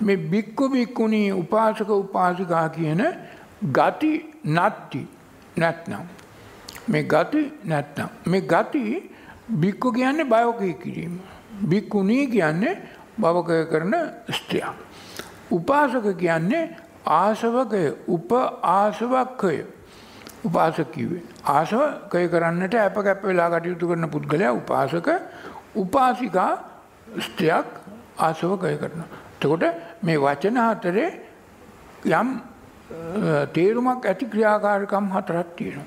[0.00, 3.02] මේ බික්කු බික්කුණී උපාසක උපාසිකා කියන
[3.72, 4.12] ගති
[4.46, 5.08] නත්ති
[5.56, 6.04] නැත්නම්.
[6.88, 8.08] මේ ගති නැත්නම්.
[8.26, 9.10] මේ ගති
[9.50, 11.20] බික්කු කියන්නේ බයෝකය කිරීම.
[11.62, 12.80] බික්කුණී කියන්නේ
[13.18, 13.94] භවකය කරන
[14.30, 14.76] ස්ත්‍රියක්.
[15.50, 18.30] උපාසක කියන්නේ ආසවකය උප
[18.62, 19.66] ආසවක්කය.
[20.48, 21.22] උපාසක කිව්වේ.
[21.46, 25.08] ආසවකය කරන්නට අප කැප වෙලා කටයුතු කරන පුද්ගලයා උපාසක
[25.76, 26.52] උපාසිකා
[27.20, 27.66] ස්ත්‍රියක්
[28.20, 29.08] ආසවකය කරනවා.
[29.34, 29.64] එතකොට
[30.02, 31.10] මේ වචන හතරේ
[32.12, 32.28] යම්
[33.52, 35.86] තේරුමක් ඇති ක්‍රියාකාරකම් හතරක් තියෙනවා.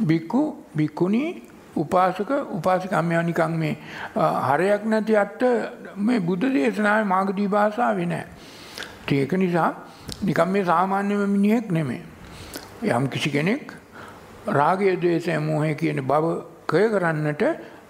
[0.00, 0.42] බික්කු
[0.76, 3.76] බික්කුණී උපාසක උපාසිකම්මයා නිකන් මේ
[4.48, 5.42] හරයක් නැති අට
[5.98, 8.26] මේ බුද්ධ දේශනාවේ මාගදී භාෂාවේ නැහැ.
[9.12, 9.70] ඒක නිසා
[10.22, 12.02] නිකන් මේ සාමාන්‍යම මිනිහෙක් නෙමෙයි.
[12.84, 13.72] යම් කිසි කෙනෙක්
[14.48, 16.24] රාගය ද්වේෂය මෝහය කියන බව
[16.66, 17.42] කය කරන්නට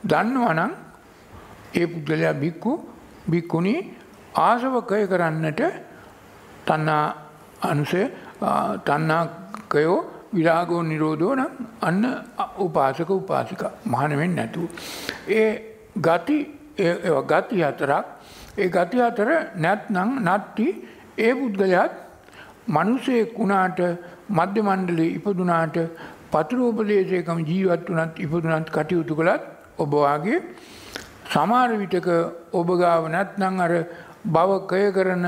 [0.04, 0.72] දන්නවනම්
[1.74, 2.72] ඒ පුද්ගලයා බික්කු
[3.26, 3.80] බික්කුණී
[4.40, 5.62] ආසව කය කරන්නට
[6.66, 7.14] තණ්හා
[7.62, 8.02] අනුසය
[8.84, 9.22] තණ්හා
[9.68, 9.98] කයෝ
[10.34, 12.04] විරාගෝ නිරෝධෝ නම් අන්න
[12.58, 13.72] උපාසක උපාසිකා.
[13.86, 14.64] මහාන වෙන්නේ නැතුව.
[15.30, 15.50] ඒ
[15.98, 16.38] ගති
[16.78, 18.06] ඒ ගති හතරක්
[18.58, 20.66] ඒ ගති හතර නැත්නම් නැත්ති
[21.18, 21.92] ඒ පුද්ගලයාත්
[22.68, 23.80] මිනිසෙක් වුණාට
[24.30, 25.76] මධ්‍ය මණ්ඩලයේ ඉපදුනාට
[26.32, 29.42] පතුරෝපදේශයකම ජීවත් වනත් ඉපදුනත් කටයුතු කළත්
[29.78, 30.38] ඔබවාගේ
[31.26, 32.08] සමාර විටක
[32.52, 33.72] ඔබ ගාව නැත්නම් අර
[34.26, 35.26] බව කය කරන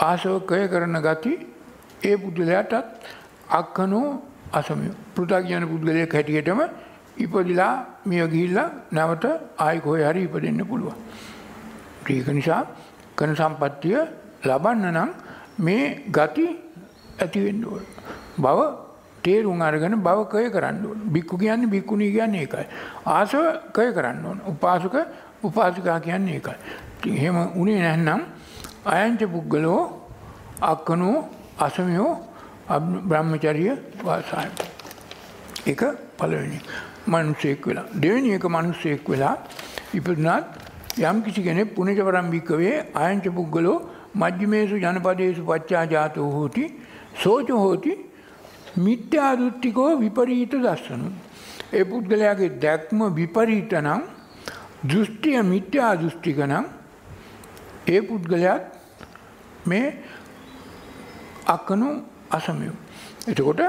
[0.00, 1.34] ආසව කය කරන ගති
[2.02, 2.74] ඒ පුද්ගලයාටත්
[3.50, 4.08] අක්කනෝ
[4.52, 6.60] අසමිය පෘථග්ජන පුද්ගලයෙක් හැටියටම
[7.16, 9.24] ඉපදිලා මිය ගිහිල්ලා නැවත
[9.58, 10.96] ආයි කොහේ හරි ඉපදෙන්න පුළුවන්.
[12.08, 12.62] ඒක නිසා
[13.16, 13.98] කන සම්පත්තිය
[14.44, 15.10] ලබන්න නම්
[15.58, 16.46] මේ ගති
[17.18, 17.84] ඇති වෙන්න ඕන.
[18.38, 18.58] බව
[19.26, 20.98] තේරුම් අරගෙන බව කය කරන්න ඕන.
[21.08, 22.66] බික්කු කියන්නේ බික්කුණී කියන්නේ ඒකයි.
[23.08, 24.38] ආසව කය කරන්න ඕන.
[24.46, 24.96] උපාසක
[25.42, 26.56] උපාසිකා කියන්නේ ඒකයි.
[27.14, 28.20] එහෙම උනේ නැත්නම්
[28.86, 29.80] අයංච පුද්ගලෝ
[30.62, 31.16] අක්කනෝ
[31.58, 32.12] අසමයෝ
[33.04, 33.66] බ්‍රහ්මචර්ය
[34.02, 34.50] වාසාය.
[35.66, 35.82] එක
[36.18, 36.60] පළවෙනි.
[37.06, 37.86] මනුස්සයෙක් වෙලා.
[37.94, 39.36] දෙවෙනි එක මනුස්සයෙක් වෙලා
[39.94, 40.46] ඉපදුනත්
[41.00, 43.78] යම් කිසි කෙනෙක් පුණජවරම් භික්කවේ අයංච පුද්ගලෝ
[44.14, 46.64] මජ්ජිමේසු ජනපදේසු පච්චා ජාතෝ හෝති
[47.22, 47.92] සෝච හෝති
[48.76, 51.08] මිත්‍යා දෘෂ්ටිකෝ විපරීත දස්සනු.
[51.72, 54.02] ඒ පුද්ගලයාගේ දැක්ම විපරීත නම්
[54.84, 56.66] දෘෂ්ටිය මිත්‍යා දෘෂ්ටික නම්
[57.86, 58.64] ඒ පුද්ගලයාත්
[59.66, 59.86] මේ
[61.46, 61.88] අකනු
[62.30, 62.76] අසමයෝ.
[63.28, 63.60] එතකොට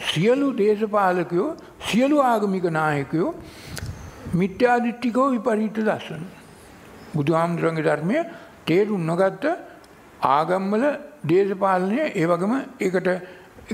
[0.00, 1.56] සියලු දේශපාලකයෝ
[1.88, 3.34] සියලු ආගමික නායකයෝ
[4.34, 6.22] මිත්‍යාදිට්ටිකෝ විපරීත දස්සන.
[7.14, 8.18] බුදු හාමුදුරන්ගේ ධර්මය
[8.66, 9.44] තේරුම් නොගත්ත
[10.30, 10.84] ආගම්වල
[11.24, 13.08] දේශපාලනය ඒ වගම ඒකට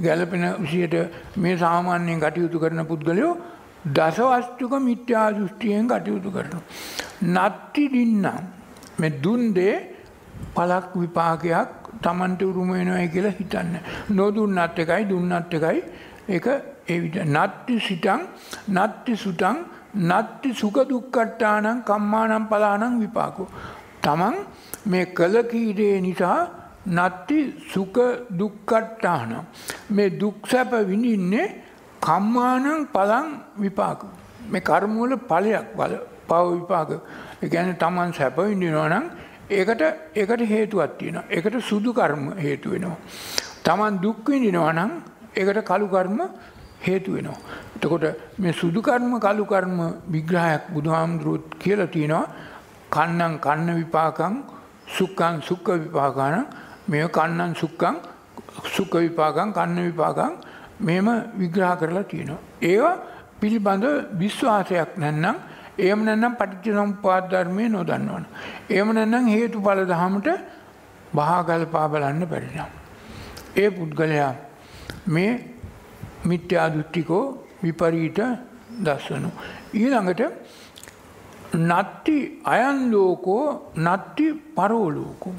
[0.00, 0.94] ගැලපෙන විසියට
[1.36, 3.32] මේ සාමාන්‍යයෙන් කටයුතු කරන පුද්ගලයෝ
[3.88, 6.64] දසවස්තුක මිත්‍යා දෘෂ්ටියෙන් කටයුතු කරනවා.
[7.34, 8.26] නත්ති දින්නම්
[8.98, 9.74] මේ දුන් දේ
[10.54, 11.70] පලක් විපාකයක්
[12.02, 13.74] තමන්ට උරුම වෙනවයි කියලා හිතන්න.
[14.10, 15.82] නොදුන්නත් එකයි දුන්නත් එකයි
[16.28, 16.46] ඒක
[16.86, 18.20] ඒ විදිහ නත්ති සිතං
[18.70, 19.56] නත්ති සුතං
[20.08, 23.48] නත්ති සුඛ දුක්ඛට්ටානං කම්මානං පලානං විපාකෝ.
[24.02, 24.36] තමන්
[24.86, 26.40] මේ කල කීරේ නිසා
[26.88, 27.38] නත්ති
[27.72, 28.00] සුඛ
[28.32, 29.46] දුක්ඛට්ටාන
[29.90, 31.46] මේ දුක් සැප විඳින්නේ
[32.00, 34.00] කම්මානං පලං විපාක.
[34.50, 35.94] මේ කර්ම වල ඵලයක් බල
[36.28, 36.90] පව විපාක.
[37.42, 39.04] ඒ කියන්නේ තමන් සැප විඳිනවා නම්
[39.50, 39.82] ඒකට
[40.14, 41.24] ඒකට හේතුවක් තියෙනවා.
[41.30, 42.96] ඒකට සුදු කර්ම හේතු වෙනවා.
[43.64, 44.92] Taman දුක් විඳිනවා නම්
[45.34, 46.20] ඒකට කළු කර්ම
[46.80, 47.38] හේතු වෙනවා.
[47.76, 48.04] එතකොට
[48.38, 52.26] මේ සුදු කර්ම කළු කර්ම විග්‍රහයක් බුදුහාමුදුරුවෝ කියලා තියෙනවා.
[52.90, 54.34] කන්නම් කන්න විපාකං
[54.88, 56.46] සුක්ඛං සුක්ඛ විපාකං
[56.88, 57.96] මේ කන්නම් සුක්ඛං
[58.66, 60.32] සුඛ විපාකං කන්න විපාකං
[60.80, 62.40] මෙහෙම විග්‍රහ කරලා තියෙනවා.
[62.62, 62.96] ඒවා
[63.40, 63.84] පිළිබඳ
[64.20, 65.36] විශ්වාසයක් නැත්නම්
[65.78, 68.24] එහෙම නැත්නම් පටිච්චසමුප්පාද ධර්මයේ නොදන්නවන.
[68.70, 70.28] එහෙම නැත්නම් හේතුඵල ධහමට
[71.14, 72.70] බහා ගල්පා බලන්න බැරි නම්.
[73.56, 74.32] ඒ පුද්ගලයා
[75.06, 75.32] මේ
[76.24, 77.24] මිත්‍යා දෘෂ්ටිකෝ
[77.62, 78.18] විපරීත
[78.84, 79.30] දස්සනු.
[79.74, 80.22] ඊළඟට
[81.62, 83.44] නත්ති අයන් ලෝකෝ
[83.78, 85.34] නත්ති පරෝලෝකෝ.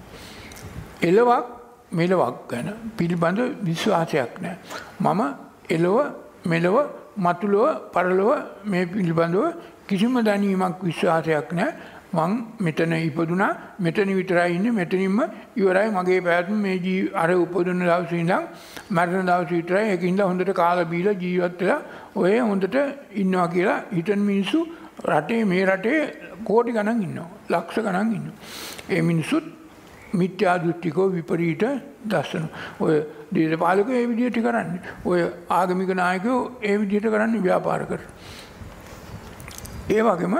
[1.02, 1.46] එලවක්
[1.92, 4.56] මෙලවක් ගැන පිළිබඳ විශ්වාසයක් නෑ.
[5.02, 5.22] මම
[5.70, 5.98] එලොව
[6.46, 6.78] මෙලොව
[7.18, 8.32] මතුලොව පරලොව
[8.66, 9.46] මේ පිළිබඳව
[9.88, 11.72] කිසිම දැනීමක් විශ්වාසයක් නෑ
[12.12, 15.20] මං මෙතන ඉපදුනා මෙතන විතරයි ඉන්නේ මෙතනින්ම
[15.56, 15.88] ඉවරයි.
[15.90, 18.48] මගේ පැවැත්ම මේ ජී අර උපදින දවසේ ඉඳන්
[18.90, 19.86] මරණ දවසේ විතරයි.
[19.94, 21.82] ඒකින්ද හොඳට කාලා බීලා ජීවත් වෙලා
[22.16, 22.76] ඔය හොඳට
[23.22, 24.60] ඉන්නවා කියලා හිතන මිනිස්සු
[25.06, 26.02] රටේ මේ රටේ
[26.44, 27.30] කෝටි ගණන් ඉන්නවා.
[27.50, 28.38] ලක්ෂ ගණන් ඉන්නවා.
[28.90, 29.59] ඒ මිනිස්සුත්
[30.14, 31.64] මිත්‍යා දෘෂ්ටිකෝ විපරීත
[32.06, 32.46] දර්ශන.
[32.80, 32.96] ඔය
[33.34, 34.82] දේශපාලකයෝ ඒ විදිහට කරන්නේ.
[35.06, 35.20] ඔය
[35.52, 38.38] ආගමික නායකයෝ ඒ විදිහට කරන්නේ ව්‍යාපාර කරන්නේ
[39.90, 40.36] ඒ වගේම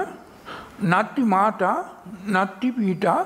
[0.82, 1.76] නත්ති මාතා
[2.28, 3.20] නත්ති පීටා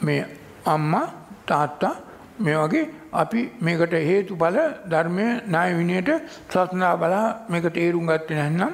[0.00, 0.20] මේ
[0.66, 1.06] අම්මා
[1.46, 1.94] තාත්තා
[2.38, 6.10] මේ වගේ අපි මේකට හේතු බල ධර්මය ණය විනයට
[6.48, 8.72] සත්නා බලා මේක තේරුම් ගත්තේ නැත්නම්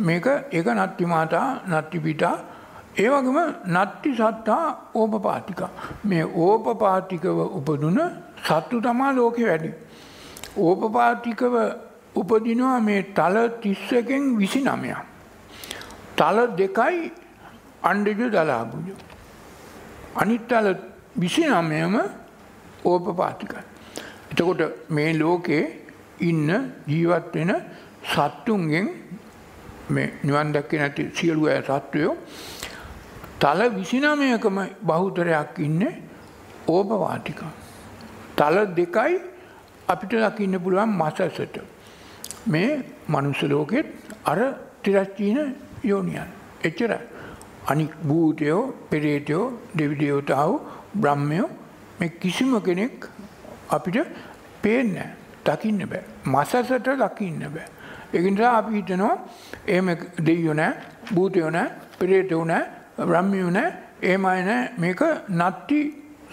[0.00, 2.36] මේක ඒක නත්ති මාතා නත්ති පිතා
[2.96, 3.38] ඒ වගේම
[3.74, 5.70] නත්ති සත්තා ඕපපාතිකා
[6.04, 7.98] මේ ඕපපාතිකව උපදුන
[8.40, 9.70] සත්තු තමා ලෝකේ වැඩි
[10.58, 11.54] ඕපපාතිකව
[12.14, 14.98] උපදිනවා මේ තල 31කින් 29ක්
[16.16, 17.12] තල දෙකයි
[17.82, 18.88] අණ්ඩජ දලාබුජ.
[20.16, 20.68] අනිත් තල
[21.16, 21.94] විසි නමයම
[22.84, 23.62] ඕපපාතිකයි.
[24.30, 25.64] එතකොට මේ ලෝකේ
[26.20, 26.48] ඉන්න
[26.86, 27.52] ජීවත් වෙන
[28.04, 28.88] සත්තුන්ගෙන්
[29.88, 32.16] මේ නිවන් දැක්කේ නැති සියලු අය සත්වයෝ
[33.42, 35.94] තල විසිනමයකම බහුතරයක් ඉන්නේ
[36.68, 37.40] ඕපවාටික.
[38.36, 39.14] තල දෙකයි
[39.88, 41.56] අපිට දකින්න පුළුවන් මසසට.
[42.46, 43.86] මේ මනුස්ස ලෝකෙත්
[44.24, 44.38] අර
[44.82, 45.38] තිරස්චීන
[45.84, 46.28] යෝනියන්.
[46.64, 46.98] එච්චරයි.
[47.66, 49.44] අනික් භූතයෝ පෙරේතයෝ
[49.78, 50.60] දෙවිදේවතාවෝ
[50.94, 51.48] බ්‍රහ්මයෝ
[51.98, 53.08] මේ කිසිම කෙනෙක්
[53.68, 53.96] අපිට
[54.62, 55.08] පේන්නේ
[55.44, 56.04] දකින්න බෑ.
[56.24, 57.66] මසසට දකින්න බෑ.
[58.14, 59.16] ඒක නිසා අපි හිතනවා
[59.66, 59.88] එහෙම
[60.26, 60.72] දෙයියෝ නෑ,
[61.14, 64.70] භූතයෝ නෑ, පෙරේතයෝ නෑ, බ්‍රහ්මයෝ නෑ, එහෙමයි නෑ.
[64.78, 65.02] මේක
[65.40, 65.80] නත්ති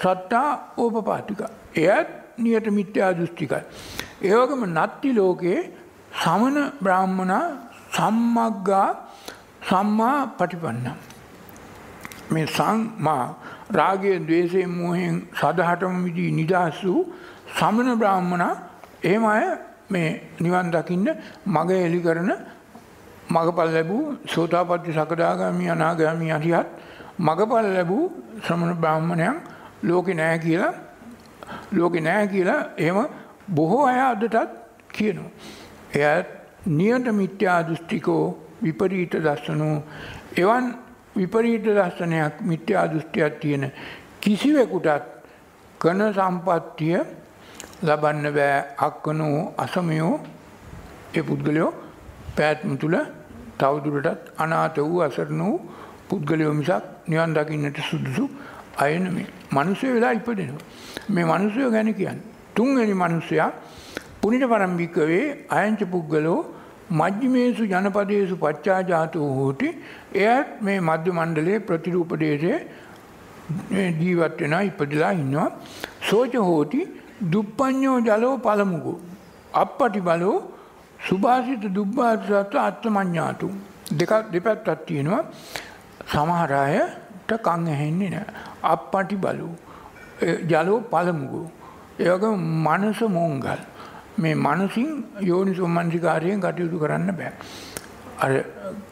[0.01, 1.41] සත්තා ඕපපාතික.
[1.75, 3.61] එයත් නියත මිත්‍යා දෘෂ්ටිකයි.
[4.21, 5.59] ඒ වගේම නත්ති ලෝකේ
[6.23, 7.33] සමන බ්‍රාහ්මණ
[7.95, 8.87] සම්මග්ගා
[9.69, 10.97] සම්මා පටිපන්නම්.
[12.31, 13.23] මේ සංමා
[13.79, 17.01] රාගය දවේශයෙන් මෝහෙන් සදහටම විදී නිදහස් වූ
[17.57, 18.45] සමන බ්‍රාහ්මණ
[19.03, 19.43] එහෙම අය
[19.89, 21.07] මේ නිවන් දකින්න
[21.55, 22.31] මග එලි කරන
[23.29, 26.67] මගපල් ලැබූ සෝතාපට්ටි සකදාගාමි අනාගාමි අරිහත්
[27.19, 28.03] මගපල් ලැබූ
[28.43, 29.37] ශ්‍රමණ බ්‍රාහ්මණයන්
[29.83, 30.73] ලෝකේ නැහැ කියලා
[31.73, 32.99] ලෝකේ නැහැ කියලා එහෙම
[33.49, 34.35] බොහෝ අය අදටත්
[34.89, 35.31] කියනවා.
[35.95, 36.27] එයත්
[36.67, 38.23] නියත මිත්‍යා දෘෂ්ටිකෝ
[38.63, 39.75] විපරීත දර්ශනෝ
[40.37, 40.65] එවන්
[41.15, 43.71] විපරීත දර්ශනයක් මිත්‍යා දෘෂ්ටියක් තියෙන
[44.21, 45.05] කිසිවෙකුටත්
[45.81, 46.97] කන සම්පත්තිය
[47.81, 50.15] ලබන්න බෑ අක්කනෝ අසමයෝ
[51.15, 51.71] ඒ පුද්ගලයෝ
[52.37, 52.97] පැත්ම තුළ
[53.59, 55.57] තවදුරටත් අනාත වූ අසරණ වූ
[56.09, 58.25] පුද්ගලයෝ මිසක් නිවන් දකින්නට සුදුසු
[58.77, 59.27] අය නෙමෙයි.
[59.51, 60.65] මිනිස්සු වෙලා ඉපදෙනවා.
[61.09, 63.51] මේ මිනිස්සු ගැන කියන්නේ තුන්වෙනි මිනිසයා
[64.21, 66.39] පුනිත පරම්පිකවේ අයංච පුද්ගලෝ
[66.91, 69.69] මජ්ජිමේසු ජනපදේසු පච්චාජාතෝ හෝති
[70.25, 72.59] එයත් මේ මධ්‍ය මණ්ඩලයේ ප්‍රතිරූප දේශයේ
[73.99, 75.49] ජීවත් වෙනා ඉපදලා ඉන්නවා
[76.09, 76.81] සෝච හෝති
[77.31, 78.97] දුප්පඤ්ඤෝ ජලෝ පළමුගෝ
[79.53, 80.37] අපපටි බලෝ
[80.99, 83.49] සුභාසිත දුබ්බාසත් අත්මඤ්ඤාතු
[83.91, 85.23] දෙක දෙපැත්තක් තියෙනවා.
[86.07, 88.25] සමහර අයට කන් ඇහෙන්නේ නැහැ
[88.65, 89.53] අපපටි බලෝ.
[90.51, 91.47] ජලෝ පළමුගෝ.
[91.99, 92.35] ඒ වගේ
[92.65, 93.59] මනස මොංගල්.
[94.17, 94.89] මේ මනසින්
[95.21, 97.33] යෝනිසෝ මනසිකාරයෙන් කටයුතු කරන්න බෑ.
[98.19, 98.31] අර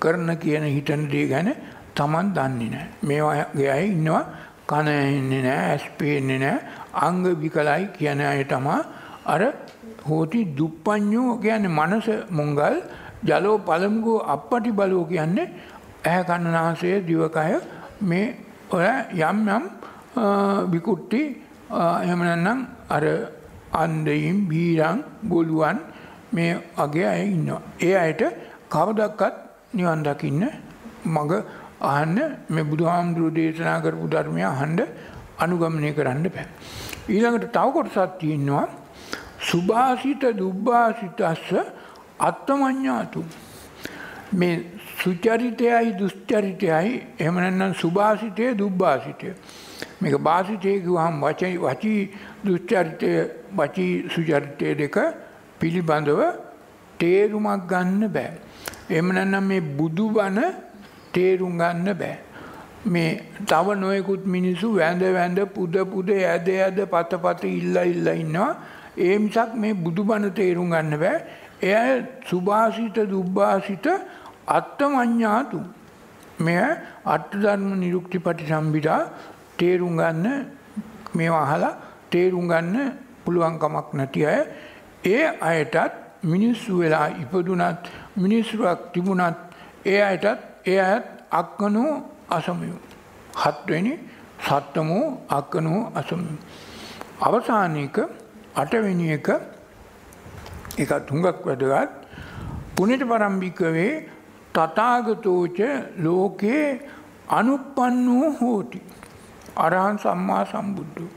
[0.01, 1.49] කරන කියන හිතන දේ ගැන
[1.95, 4.25] Taman දන්නේ නැහැ මේවාගේ අය ඉන්නවා.
[4.67, 6.59] කන ඇහෙන්නේ නැහැ ඇස් පේන්නේ නැහැ
[7.05, 8.79] අංග විකලයි කියන අය තමා
[9.25, 9.41] අර
[10.07, 12.75] හෝති දුප්පඤ්ඤෝ කියන්නේ මනස මොංගල්
[13.23, 15.47] ජලෝ පළමුගෝ අපපටි බලෝ කියන්නේ
[16.05, 17.53] ඇහැ කන නාසය දිවකය
[18.03, 18.25] මේ
[18.69, 18.87] ඔය
[19.21, 19.63] යම් යම්
[20.71, 21.21] විකුට්ටි
[21.71, 23.03] එහෙම නැත්නම් අර
[23.73, 25.79] අන්දයින් බීරන් ගොළුවන්
[26.31, 27.61] මේ අගේ අය ඉන්නවා.
[27.79, 28.23] ඒ අයට
[28.69, 29.35] කවදක්වත්
[29.73, 30.43] නිවන් දකින්න
[31.07, 31.31] මග
[31.83, 32.17] අහන්න
[32.49, 34.79] මේ බුදුහාමුදුරු දේශනා කරපු ධර්මය අහන්න
[35.39, 36.47] අනුගමනය කරන්න බෑ.
[37.09, 38.65] ඊළඟට තව කොටසක් තියෙනවා
[39.39, 41.53] සුභාසිත දුබ්බාසිතස්ස
[42.19, 43.23] අත්තමඤ්ඤාතු.
[44.33, 44.65] මේ
[44.97, 49.33] සුචරිතයයි දුස්චරිතයයි එහෙම නැත්නම් සුභාසිතය දුබ්බාසිතය.
[50.01, 52.01] මේක භාසිතය කිව්වහම වචී වචී
[52.45, 53.09] දුස්චරිතය
[53.53, 54.97] වචී සුචරිතය දෙක
[55.59, 56.21] පිළිබඳව
[56.97, 58.31] තේරුමක් ගන්න බෑ.
[58.89, 60.39] එහෙම නැත්නම් මේ බුදුබණ
[61.13, 62.17] තේරුම් ගන්න බෑ.
[62.85, 68.51] මේ තව නොයෙකුත් මිනිස්සු වැඳ වැඳ පුද පුද ඇද ඇද පත පත ඉල්ල ඉල්ල ඉන්නවා.
[68.99, 71.17] ඒ මිසක් මේ බුදුබණ තේරුම් ගන්න බෑ
[71.63, 73.87] එය සුභාසිත දුබ්බාසිත
[74.49, 75.59] අත්තමඤ්ඤාතු
[76.39, 76.61] මෙය
[77.05, 79.01] අට්ඨධර්ම නිරුක්ති පටිසම්භිදා
[79.57, 80.25] තේරුම් ගන්න
[81.15, 81.73] මේවා අහලා
[82.09, 82.91] තේරුම් ගන්න
[83.23, 84.41] පුළුවන් කමක් නැති අය
[85.05, 89.37] ඒ අයටත් මිනිස්සු වෙලා ඉපදුනත් මිනිස්සුවක් තිබුණත්
[89.85, 91.91] ඒ අයටත් ඒ අයත් අක්කනෝ
[92.29, 92.79] අසමයෝ.
[93.35, 93.93] හත්වෙනි
[94.39, 96.39] සත්තමෝ අක්කනෝ අසමයෝ.
[97.21, 97.97] අවසානයක
[98.57, 99.27] අටවෙනි එක
[100.77, 101.91] එක තුඟක් වැදගත්
[102.75, 103.91] පුනිට පරම්භිකවේ
[104.53, 105.59] තතාගතෝච
[105.97, 106.79] ලෝකයේ
[107.29, 108.81] අනුපන්නෝ හෝති.
[109.57, 111.07] අරහන් සම්මා සම්බුද්ධ.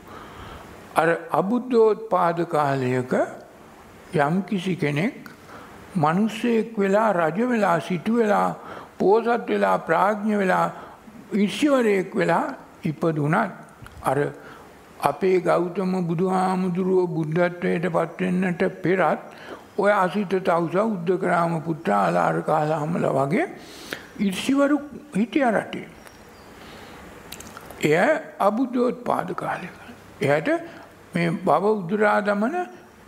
[0.95, 3.13] අර අබුද්ධෝත්පාද කාලයක
[4.17, 5.29] යම් කිසි කෙනෙක්
[5.95, 8.55] මනුස්සයෙක් වෙලා රජ වෙලා සිටු වෙලා
[8.97, 10.65] පෝසත් වෙලා ප්‍රාඥ වෙලා
[11.31, 12.45] විශ්වරයෙක් වෙලා
[12.83, 13.35] ඉපදුනත්
[14.03, 14.17] අර
[15.01, 19.21] අපේ ගෞතම බුදුහාමුදුරුව බුද්ධත්වයට පත්වෙන්නට පෙරත්
[19.77, 23.47] ඔය අසිත තවුස උද්දකරාම පුත්‍රා අලාර කාලාමල වගේ
[24.19, 24.77] ඉර්ෂිවරු
[25.15, 25.87] හිටිය රටේ.
[27.83, 28.09] එය
[28.39, 29.75] අබුද්ධෝත් පාද කාලෙක.
[30.21, 30.49] එයට
[31.13, 32.55] මේ බව උදුරා දමන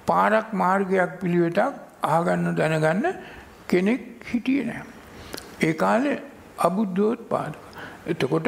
[0.07, 1.73] පාරක් මාර්ගයක් පිළිවෙතක්
[2.09, 3.07] ආගන්න දැනගන්න
[3.67, 4.83] කෙනෙක් හිටිය නෑ.
[5.61, 6.13] ඒ කාලෙ
[6.59, 7.61] අබුද්ධෝත් පාදක.
[8.07, 8.47] එතකොට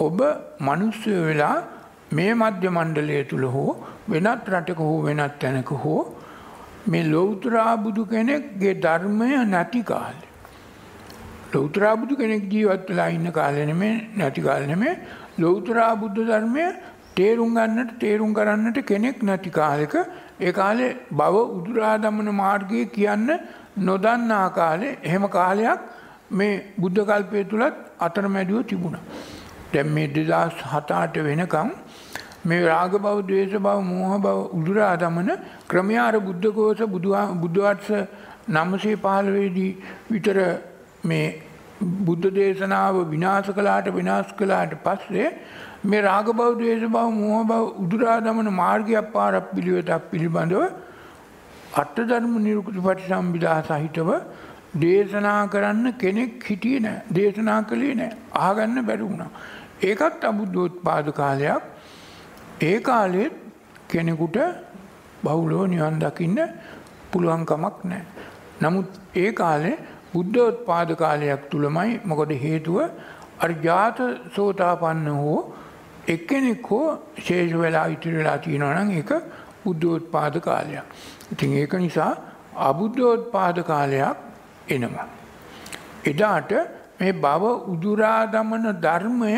[0.00, 0.18] ඔබ
[0.60, 1.56] මනුස්සය වෙලා
[2.12, 3.70] මේ මධ්‍ය මණ්ඩලය තුළ හෝ
[4.08, 6.00] වෙනත් රටක හෝ වෙනත් තැනක හෝ
[6.88, 10.26] මේ ලෞතරා බුදු කෙනෙක්ගේ ධර්මය නැති කාලෙ.
[11.54, 14.94] ලෞතරා බුදු කෙනෙක් ජීවත් වෙලා ඉන්න කාලෙ නෙමෙයි නැති කාලෙ නෙමෙයි
[15.38, 16.66] ලෞතරා බුද්ධ ධර්මය
[17.16, 19.94] තේරුම් ගන්නට තේරුම් කරන්නට කෙනෙක් නැති කාලෙක
[20.40, 23.28] ඒ කාලේ බව උදුරා දමන මාර්ගය කියන්න
[23.80, 25.80] නොදන්නා කාලේ එහෙම කාලයක්
[26.30, 29.04] මේ බුද්ධ කල්පය තුලත් අතරමැදිව තිබුණා.
[29.72, 31.70] දැන් මේ 2007 වෙනකම්
[32.44, 35.30] මේ රාග බව, ද්වේෂ බව, මෝහ බව උදුරා දමන
[35.68, 37.90] ක්‍රමයාර බුද්ධ කෝෂ බුද්ධ වර්ෂ
[38.50, 39.72] 915 දී
[40.10, 40.38] විතර
[41.04, 41.26] මේ
[42.04, 45.28] බුද්ධ දේශනාව විනාශ කළාට විනාශ කළාට පස්සේ
[45.84, 50.64] මේ රාග බව, ද්වේෂ බව, මෝහ බව උදුරා දමන මාර්ගයක් පාරක් පිළිවෙතක් පිළිබඳව
[51.74, 54.10] අට ධර්ම නිරුක්ති පටිසම්භිදා සහිතව
[54.76, 57.02] දේශනා කරන්න කෙනෙක් හිටියේ නෑ.
[57.12, 58.16] දේශනා කළේ නෑ.
[58.36, 59.30] අහගන්න බැරි වුණා.
[59.82, 61.62] ඒකත් අබුද්ධෝත්පාද කාලයක්.
[62.62, 63.32] ඒ කාලෙත්
[63.88, 64.38] කෙනෙකුට
[65.22, 66.38] බහුලව නිවන් දකින්න
[67.10, 68.04] පුළුවන් කමක් නැහැ.
[68.62, 69.76] නමුත් ඒ කාලේ
[70.12, 72.78] බුද්ධෝත්පාද කාලයක් තුලමයි මොකද හේතුව
[73.38, 73.98] අර ජාත
[74.34, 75.38] සෝතාපන්න හෝ
[76.08, 76.84] එක්කෙනෙක් හෝ
[77.18, 79.10] ශේෂ වෙලා ඉතිරි වෙලා තියෙනවා නම් ඒක
[79.64, 80.84] බුද්ධෝත්පාද කාලයක්.
[81.32, 82.12] ඉතින් ඒක නිසා
[82.60, 84.16] අබුද්ධෝත්පාද කාලයක්
[84.68, 85.08] එනවා.
[86.04, 86.52] එදාට
[86.98, 89.34] මේ භව උදුරා දමන ධර්මය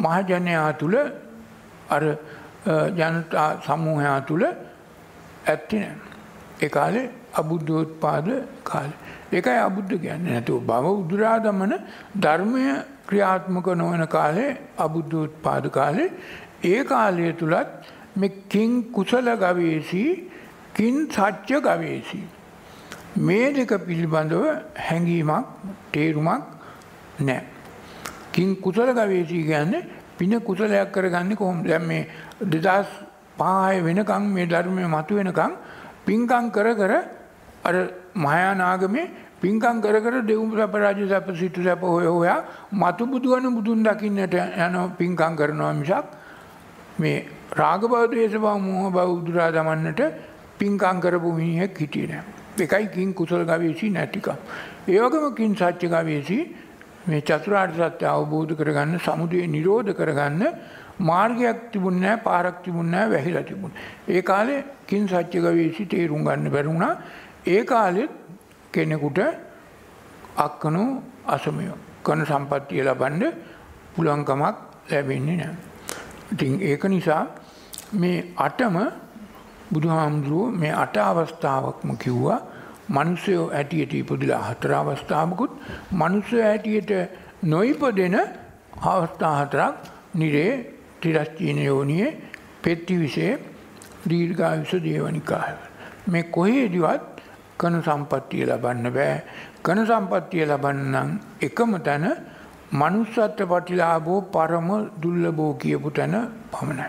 [0.00, 0.94] මහජනයා තුල
[1.90, 2.02] අර
[2.66, 5.98] ජනතා සමූහයා තුල ඇත්තේ නැහැ.
[6.60, 8.28] ඒ කාලේ අබුද්ධෝත්පාද
[8.62, 8.98] කාලේ.
[9.32, 11.74] ඒකයි අබුද්ධ කියන්නේ නැතුව භව උදුරා දමන
[12.16, 12.64] ධර්මය
[13.08, 16.08] ක්‍රියාත්මක නොවන කාලේ අබුද්ධෝත්පාද කාලේ
[16.64, 17.68] ඒ කාලය තුලත්
[18.16, 20.10] මේ කිං කුසල ගවේෂී
[20.74, 22.24] කින් සත්‍ය ගවේෂී
[23.18, 24.44] මේ දෙක පිළිබඳව
[24.78, 25.46] හැඟීමක්
[25.92, 26.42] තේරුමක්
[27.20, 27.44] නැහැ.
[28.32, 29.86] කිං කුසල ගවේෂී කියන්නේ
[30.18, 31.64] පින කුසලයක් කරගන්නේ කොහොමද?
[31.64, 32.06] දැන් මේ
[32.40, 35.52] 2005 වෙනකන් මේ ධර්මයේ මතුවෙනකන්
[36.04, 36.92] පින්කම් කර කර
[37.64, 37.74] අර
[38.16, 42.38] මහායාන ආගමේ පින්කම් කර කර දෙවුම් සැප රාජ්‍ය සැප සිටු සැප හොය හොයා
[42.74, 46.06] මතු බුදුවන බුදුන් දකින්නට යන පින්කම් කරනවා මිසක්
[46.98, 50.00] මේ රාග බව ද්වේෂ බව මෝහ බව උදුරා දමන්නට
[50.58, 52.24] පින්කම් කරපු මිනිහෙක් හිටියේ නෑ.
[52.58, 54.36] ඒකයි කිං කුසල ගවේෂී නැතිකම්.
[54.88, 56.42] ඒ වගේම කිං සත්‍ය ගවේෂී
[57.06, 60.42] මේ චතුරාර්ය සත්‍ය අවබෝධ කරගන්න සමුදය නිරෝධ කරගන්න
[61.00, 63.72] මාර්ගයක් තිබුණ නැහැ පාරක් තිබුණ නැහැ වැහිලා තිබුණ.
[64.08, 66.94] ඒ කාලේ කිං සත්‍ය ගවේෂී තේරුම් ගන්න බැරි වුණා.
[67.46, 68.10] ඒ කාලෙත්
[68.72, 69.18] කෙනෙකුට
[70.36, 70.82] අක්කනු
[71.26, 71.70] අසමය
[72.02, 73.22] කන සම්පත්තිය ලබන්න
[73.94, 74.56] පුළුවන්කමක්
[74.90, 75.56] ලැබෙන්නේ නැහැ.
[76.32, 77.22] ඉතින් ඒක නිසා
[77.94, 78.76] මේ අටම
[79.72, 82.40] බුදුහාමුදුරුවෝ මේ අට අවස්ථාවක්ම කිව්වා
[82.88, 85.52] මිනිස්සයෝ ඇටියට ඉපදිලා හතර අවස්ථාවකුත්
[85.92, 86.90] මිනිස්සයෝ ඇටියට
[87.44, 88.16] නොයිපදෙන
[88.84, 89.74] අවස්ථා හතරක්
[90.14, 90.52] නිරේ
[91.04, 92.10] තිරස්චීන යෝනියේ
[92.62, 93.32] පෙත්තිවිසේ
[94.04, 95.54] දීර්ඝායුෂ දේවනිකාය.
[96.06, 97.10] මේ කොහේදිවත්
[97.58, 99.16] කන සම්පත්තිය ලබන්න බෑ.
[99.62, 101.10] කන සම්පත්තිය ලබන්නම්
[101.42, 102.06] එකම තැන
[102.72, 104.68] මනුස්සත්ව පටිලාභෝ පරම
[105.02, 106.14] දුර්ලභෝ කියපු තැන
[106.50, 106.88] පමණයි.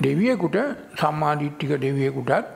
[0.00, 0.56] දෙවියෙකුට
[0.94, 2.52] සම්මාදිට්ඨික දෙවියෙකුටත්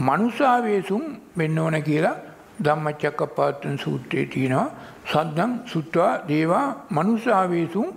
[0.00, 1.02] මනුසාවේසුම්
[1.36, 2.16] වෙන්න ඕන කියලා
[2.64, 4.68] ධම්මචක්කප්පවත්තන සූත්‍රයේ තියෙනවා
[5.06, 7.88] සද්දං සුත්වා දේවා මනුසාවේසුම්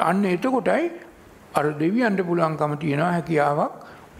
[0.00, 0.84] අන්න එතකොටයි
[1.54, 3.72] අර දෙවියන්ට පුළුවන්කම තියෙනවා හැකියාවක්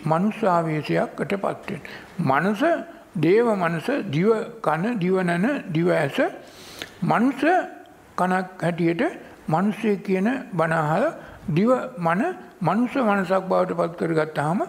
[0.05, 1.83] මනුසාවේශයක්කට පත් වෙන්න.
[2.21, 2.63] මනස
[3.17, 4.29] දේව මනස දිව
[4.61, 6.19] කන දිවනන දිව ඇස
[7.03, 7.43] මනුස්ස
[8.17, 9.03] කනක් හැටියට
[9.47, 11.15] මිනිස්සෙක් කියන බණ අහලා
[11.51, 12.23] දිව මන
[12.61, 14.61] මනුස්ස මනසක් බවට පත් කරගත්තාම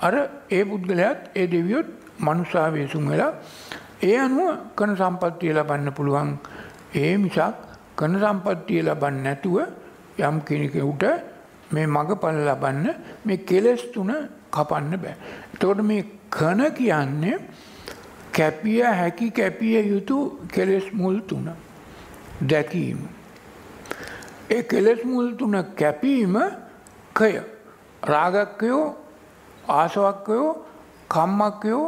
[0.00, 0.14] අර
[0.50, 1.88] ඒ පුද්ගලයාත් ඒ දෙවියොත්
[2.20, 3.32] මනුස්සාවේසුම් වෙලා
[4.02, 6.30] ඒ අනුව කන සම්පත්තිය ලබන්න පුළුවන්
[6.96, 7.58] ඒ මිසක්
[7.96, 9.56] කන සම්පත්තිය ලබන්නේ නැතුව
[10.20, 11.04] යම් කෙනෙකුට
[11.70, 12.86] මේ මගපල ලබන්න
[13.24, 14.12] මේ කෙලස් තුන
[14.50, 15.16] කපන්න බෑ.
[15.54, 17.36] එතකොට මේ කන කියන්නේ
[18.32, 20.16] කැපිය හැකි කැපිය යුතු
[20.48, 21.50] කෙලෙස් මුල් තුන
[22.42, 23.00] දැකීම.
[24.50, 26.34] ඒ කෙලෙස් මුල් තුන කැපීම
[27.14, 27.32] කය
[28.02, 28.84] රාගක්කයෝ
[29.70, 30.50] ආසවක්කයෝ
[31.08, 31.86] කම්මක්කයෝ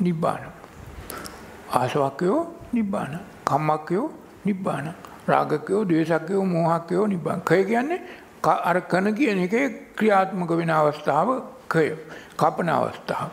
[0.00, 0.42] නිබ්බාන.
[1.72, 2.40] ආසවක්කයෝ
[2.72, 4.08] නිබ්බාන කම්මක්කයෝ
[4.44, 4.86] නිබ්බාන
[5.28, 8.00] රාගකයෝ දේශක්කයෝ මෝහක්කයෝ නිබ්බාන කය කියන්නේ
[8.42, 9.54] අර කන කියන එක
[9.96, 11.28] ක්‍රියාත්මක වෙන අවස්ථාව
[11.68, 11.88] කය
[12.36, 13.30] කපන අවස්ථාව.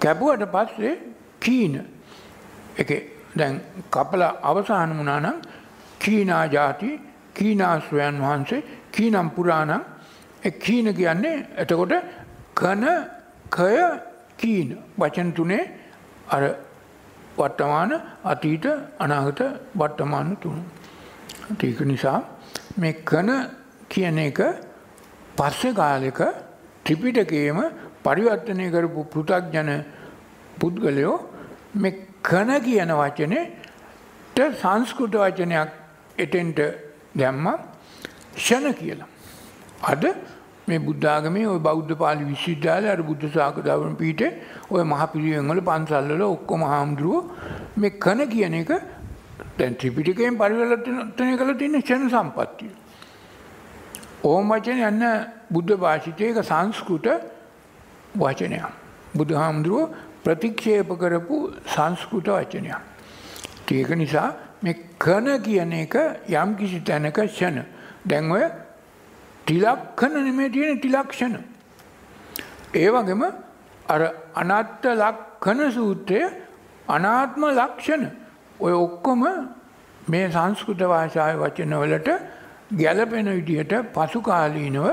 [0.00, 0.94] කැපුවට පස්සේ
[1.40, 1.74] කීන
[2.76, 2.90] එක
[3.34, 5.36] දැන් කපල අවසාන වුණා නම්
[6.00, 6.90] කීනා ಜಾති
[7.34, 9.84] කීනාස්වයන් වහන්සේ කීනම් පුරාණං
[10.42, 11.92] ඒ කීන කියන්නේ එතකොට
[12.54, 12.84] කන
[13.50, 13.76] කය
[14.36, 15.64] කීන වචන තුනේ
[16.28, 16.42] අර
[17.38, 17.92] වර්තමාන
[18.24, 18.66] අතීත
[18.98, 19.40] අනාගත
[19.74, 20.58] වර්තමාන තුන.
[21.58, 22.18] ඒක නිසා
[22.76, 23.28] මේ කන
[23.89, 24.39] කියන එක
[25.35, 26.19] පස්සේ කාලෙක
[26.85, 27.59] ත්‍රිපිටකයේම
[28.03, 29.69] පරිවර්තනය කරපු පෘථග්ජන
[30.59, 31.15] පුද්ගලයෝ
[31.75, 31.93] මේ
[32.23, 35.69] කන කියන වචනේට සංස්කෘත වචනයක්
[36.17, 36.59] එතෙන්ට
[37.15, 37.47] දැම්ම
[38.35, 39.09] ෂණ කියලා.
[39.83, 40.03] අද
[40.67, 44.31] මේ බුද්ධාගමේ ওই බෞද්ධ පාලි විශ්වවිද්‍යාලය අර බුද්ධ ශාකදාවන පීඨේ
[44.69, 47.23] ওই මහ පිරිවෙන් වල පන්සල් වල ඔක්කොම හාමුදුරුවෝ
[47.77, 48.71] මේ කන කියන එක
[49.57, 52.71] දැන් ත්‍රිපිටකයෙන් පරිවර්තනය කරලා තියෙන ෂණ සම්පත්තිය.
[54.24, 55.02] ඕම වචනේ යන
[55.50, 57.06] බුද්ධ භාෂිතයක සංස්කෘත
[58.14, 58.64] වචනයක්.
[59.14, 59.90] බුදුහාමුදුරුවෝ
[60.24, 62.80] ප්‍රතික්ෂේප කරපු සංස්කෘත වචනයක්.
[63.70, 65.94] ඒක නිසා මේ කන කියන එක
[66.28, 67.64] යම් කිසි තැනක ෂණ.
[68.04, 68.44] දැන් ඔය
[69.46, 71.38] තිලක්ෂණ නෙමෙයි තියෙන තිලක්ෂණ.
[72.74, 73.22] ඒ වගේම
[73.88, 74.00] අර
[74.34, 76.22] අනත්ත ලක් කන සූත්‍රය
[76.88, 78.10] අනාත්ම ලක්ෂණ
[78.60, 79.22] ඔය ඔක්කොම
[80.08, 82.08] මේ සංස්කෘත භාෂාවේ වචනවලට
[82.70, 84.88] ගැළපෙන විදිහට පසු කාලීනව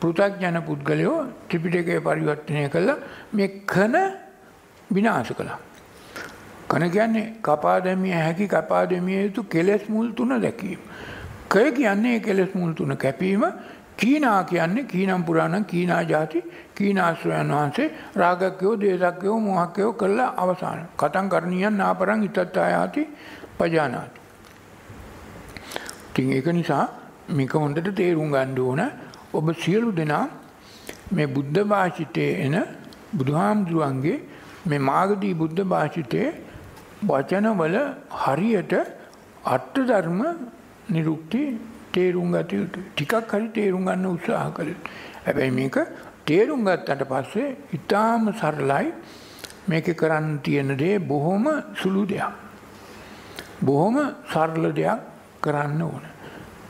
[0.00, 2.98] පෘථග්ජන පුද්ගලයෝ ත්‍රිපිටකය පරිවර්තනය කළා
[3.32, 3.96] මේ කන
[4.90, 5.58] විනාශ කළා.
[6.68, 10.78] කන කියන්නේ කපා දැමිය හැකි කපා දැමිය යුතු කෙලෙස් මුල් තුන දැකීම.
[11.48, 13.44] කය කියන්නේ කෙලෙස් මුල් තුන කැපීම
[13.96, 16.44] කීනා කියන්නේ කීනම් පුරාණ කීනා ಜಾති
[16.74, 20.88] කීනාශ්‍රයන් වහන්සේ රාගක්කයෝ දේශක්කයෝ මොහක්කයෝ කළා අවසාන.
[20.96, 23.02] කතං කරණීයන් නාපරං ඉතත්තායාති
[23.58, 24.20] පජානාති.
[26.10, 26.99] ඉතින් ඒක නිසා
[27.30, 28.82] මේක හොඳට තේරුම් ගන්න ඕන
[29.32, 30.26] ඔබ සියලු දෙනා
[31.12, 32.56] මේ බුද්ධ භාෂිතයේ එන
[33.12, 34.18] බුදුහාමුදුරුවන්ගේ
[34.66, 36.28] මේ මාගදී බුද්ධ භාෂිතයේ
[37.02, 37.76] වචනවල
[38.16, 38.74] හරියට
[39.46, 40.20] අර්ථ ධර්ම
[40.88, 41.42] නිරුක්ති
[41.92, 42.84] තේරුම් ගත යුතුයි.
[42.90, 44.94] ටිකක් හරි තේරුම් ගන්න උත්සාහ කළ යුතුයි.
[45.24, 45.76] හැබැයි මේක
[46.24, 48.86] තේරුම් ගත්තට පස්සේ ඊටාම සරලයි
[49.66, 52.34] මේකේ කරන්න තියෙන දේ බොහොම සුළු දෙයක්.
[53.62, 55.00] බොහොම සරල දෙයක්
[55.40, 56.04] කරන්න ඕන.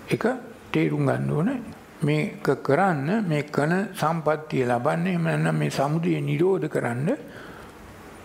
[0.08, 0.24] එක
[0.72, 1.50] තේරුම් ගන්න ඕන
[2.02, 7.08] මේක කරන්න මේ කන සම්පත්තිය ලබන්නේ එහෙම නැත්නම් මේ සමුදය නිරෝධ කරන්න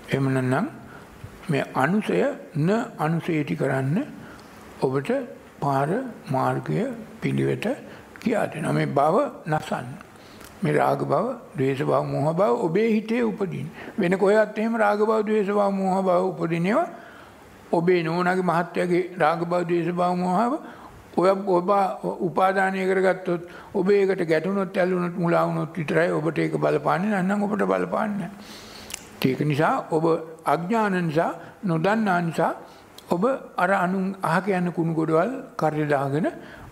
[0.07, 0.67] එහෙම නැත්නම්
[1.47, 2.21] මේ අනුසය
[2.57, 3.97] න අනුසයටි කරන්න
[4.81, 5.11] ඔබට
[5.59, 5.89] පාර
[6.27, 6.81] මාර්ගය
[7.21, 7.65] පිළිවෙත
[8.19, 8.73] කියා දෙනවා.
[8.73, 9.15] මේ භව
[9.47, 9.87] නසන්න.
[10.61, 11.25] මේ රාග භව,
[11.55, 13.67] ද්වේෂ භව, මෝහ භව ඔබේ හිතේ උපදින.
[13.97, 16.87] වෙන කොහෙවත් එහෙම රාග භව, ද්වේෂ භව, මෝහ භව උපදිනේවා
[17.71, 20.53] ඔබේ නෝනාගේ මහත්යාගේ රාග භව, ද්වේෂ භව, මෝහ භව
[21.17, 21.69] ඔය ඔබ
[22.27, 23.41] උපාදානය කරගත්තොත්
[23.73, 27.11] ඔබ ඒකට ගැටුණොත් ඇල්ලුනොත් මුලා වුණොත් විතරයි ඔබට ඒක බලපාන්නේ.
[27.11, 28.29] නැත්නම් ඔබට බලපාන්නේ
[29.21, 30.05] ඒක නිසා ඔබ
[30.45, 31.31] අඥාන නිසා
[31.63, 32.51] නොදන්නා නිසා
[33.09, 33.23] ඔබ
[33.57, 36.27] අර අනුන් අහක යන කුණු ගොඩවල් කරේ දාගෙන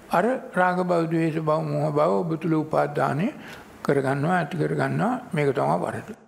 [0.10, 3.28] අර රාග බව ද්වේෂ බව මෝහ බව ඔබ තුල උපාදානය
[3.84, 5.14] කරගන්නවා ඇති කරගන්නවා.
[5.34, 6.22] මේක තමයි වරද.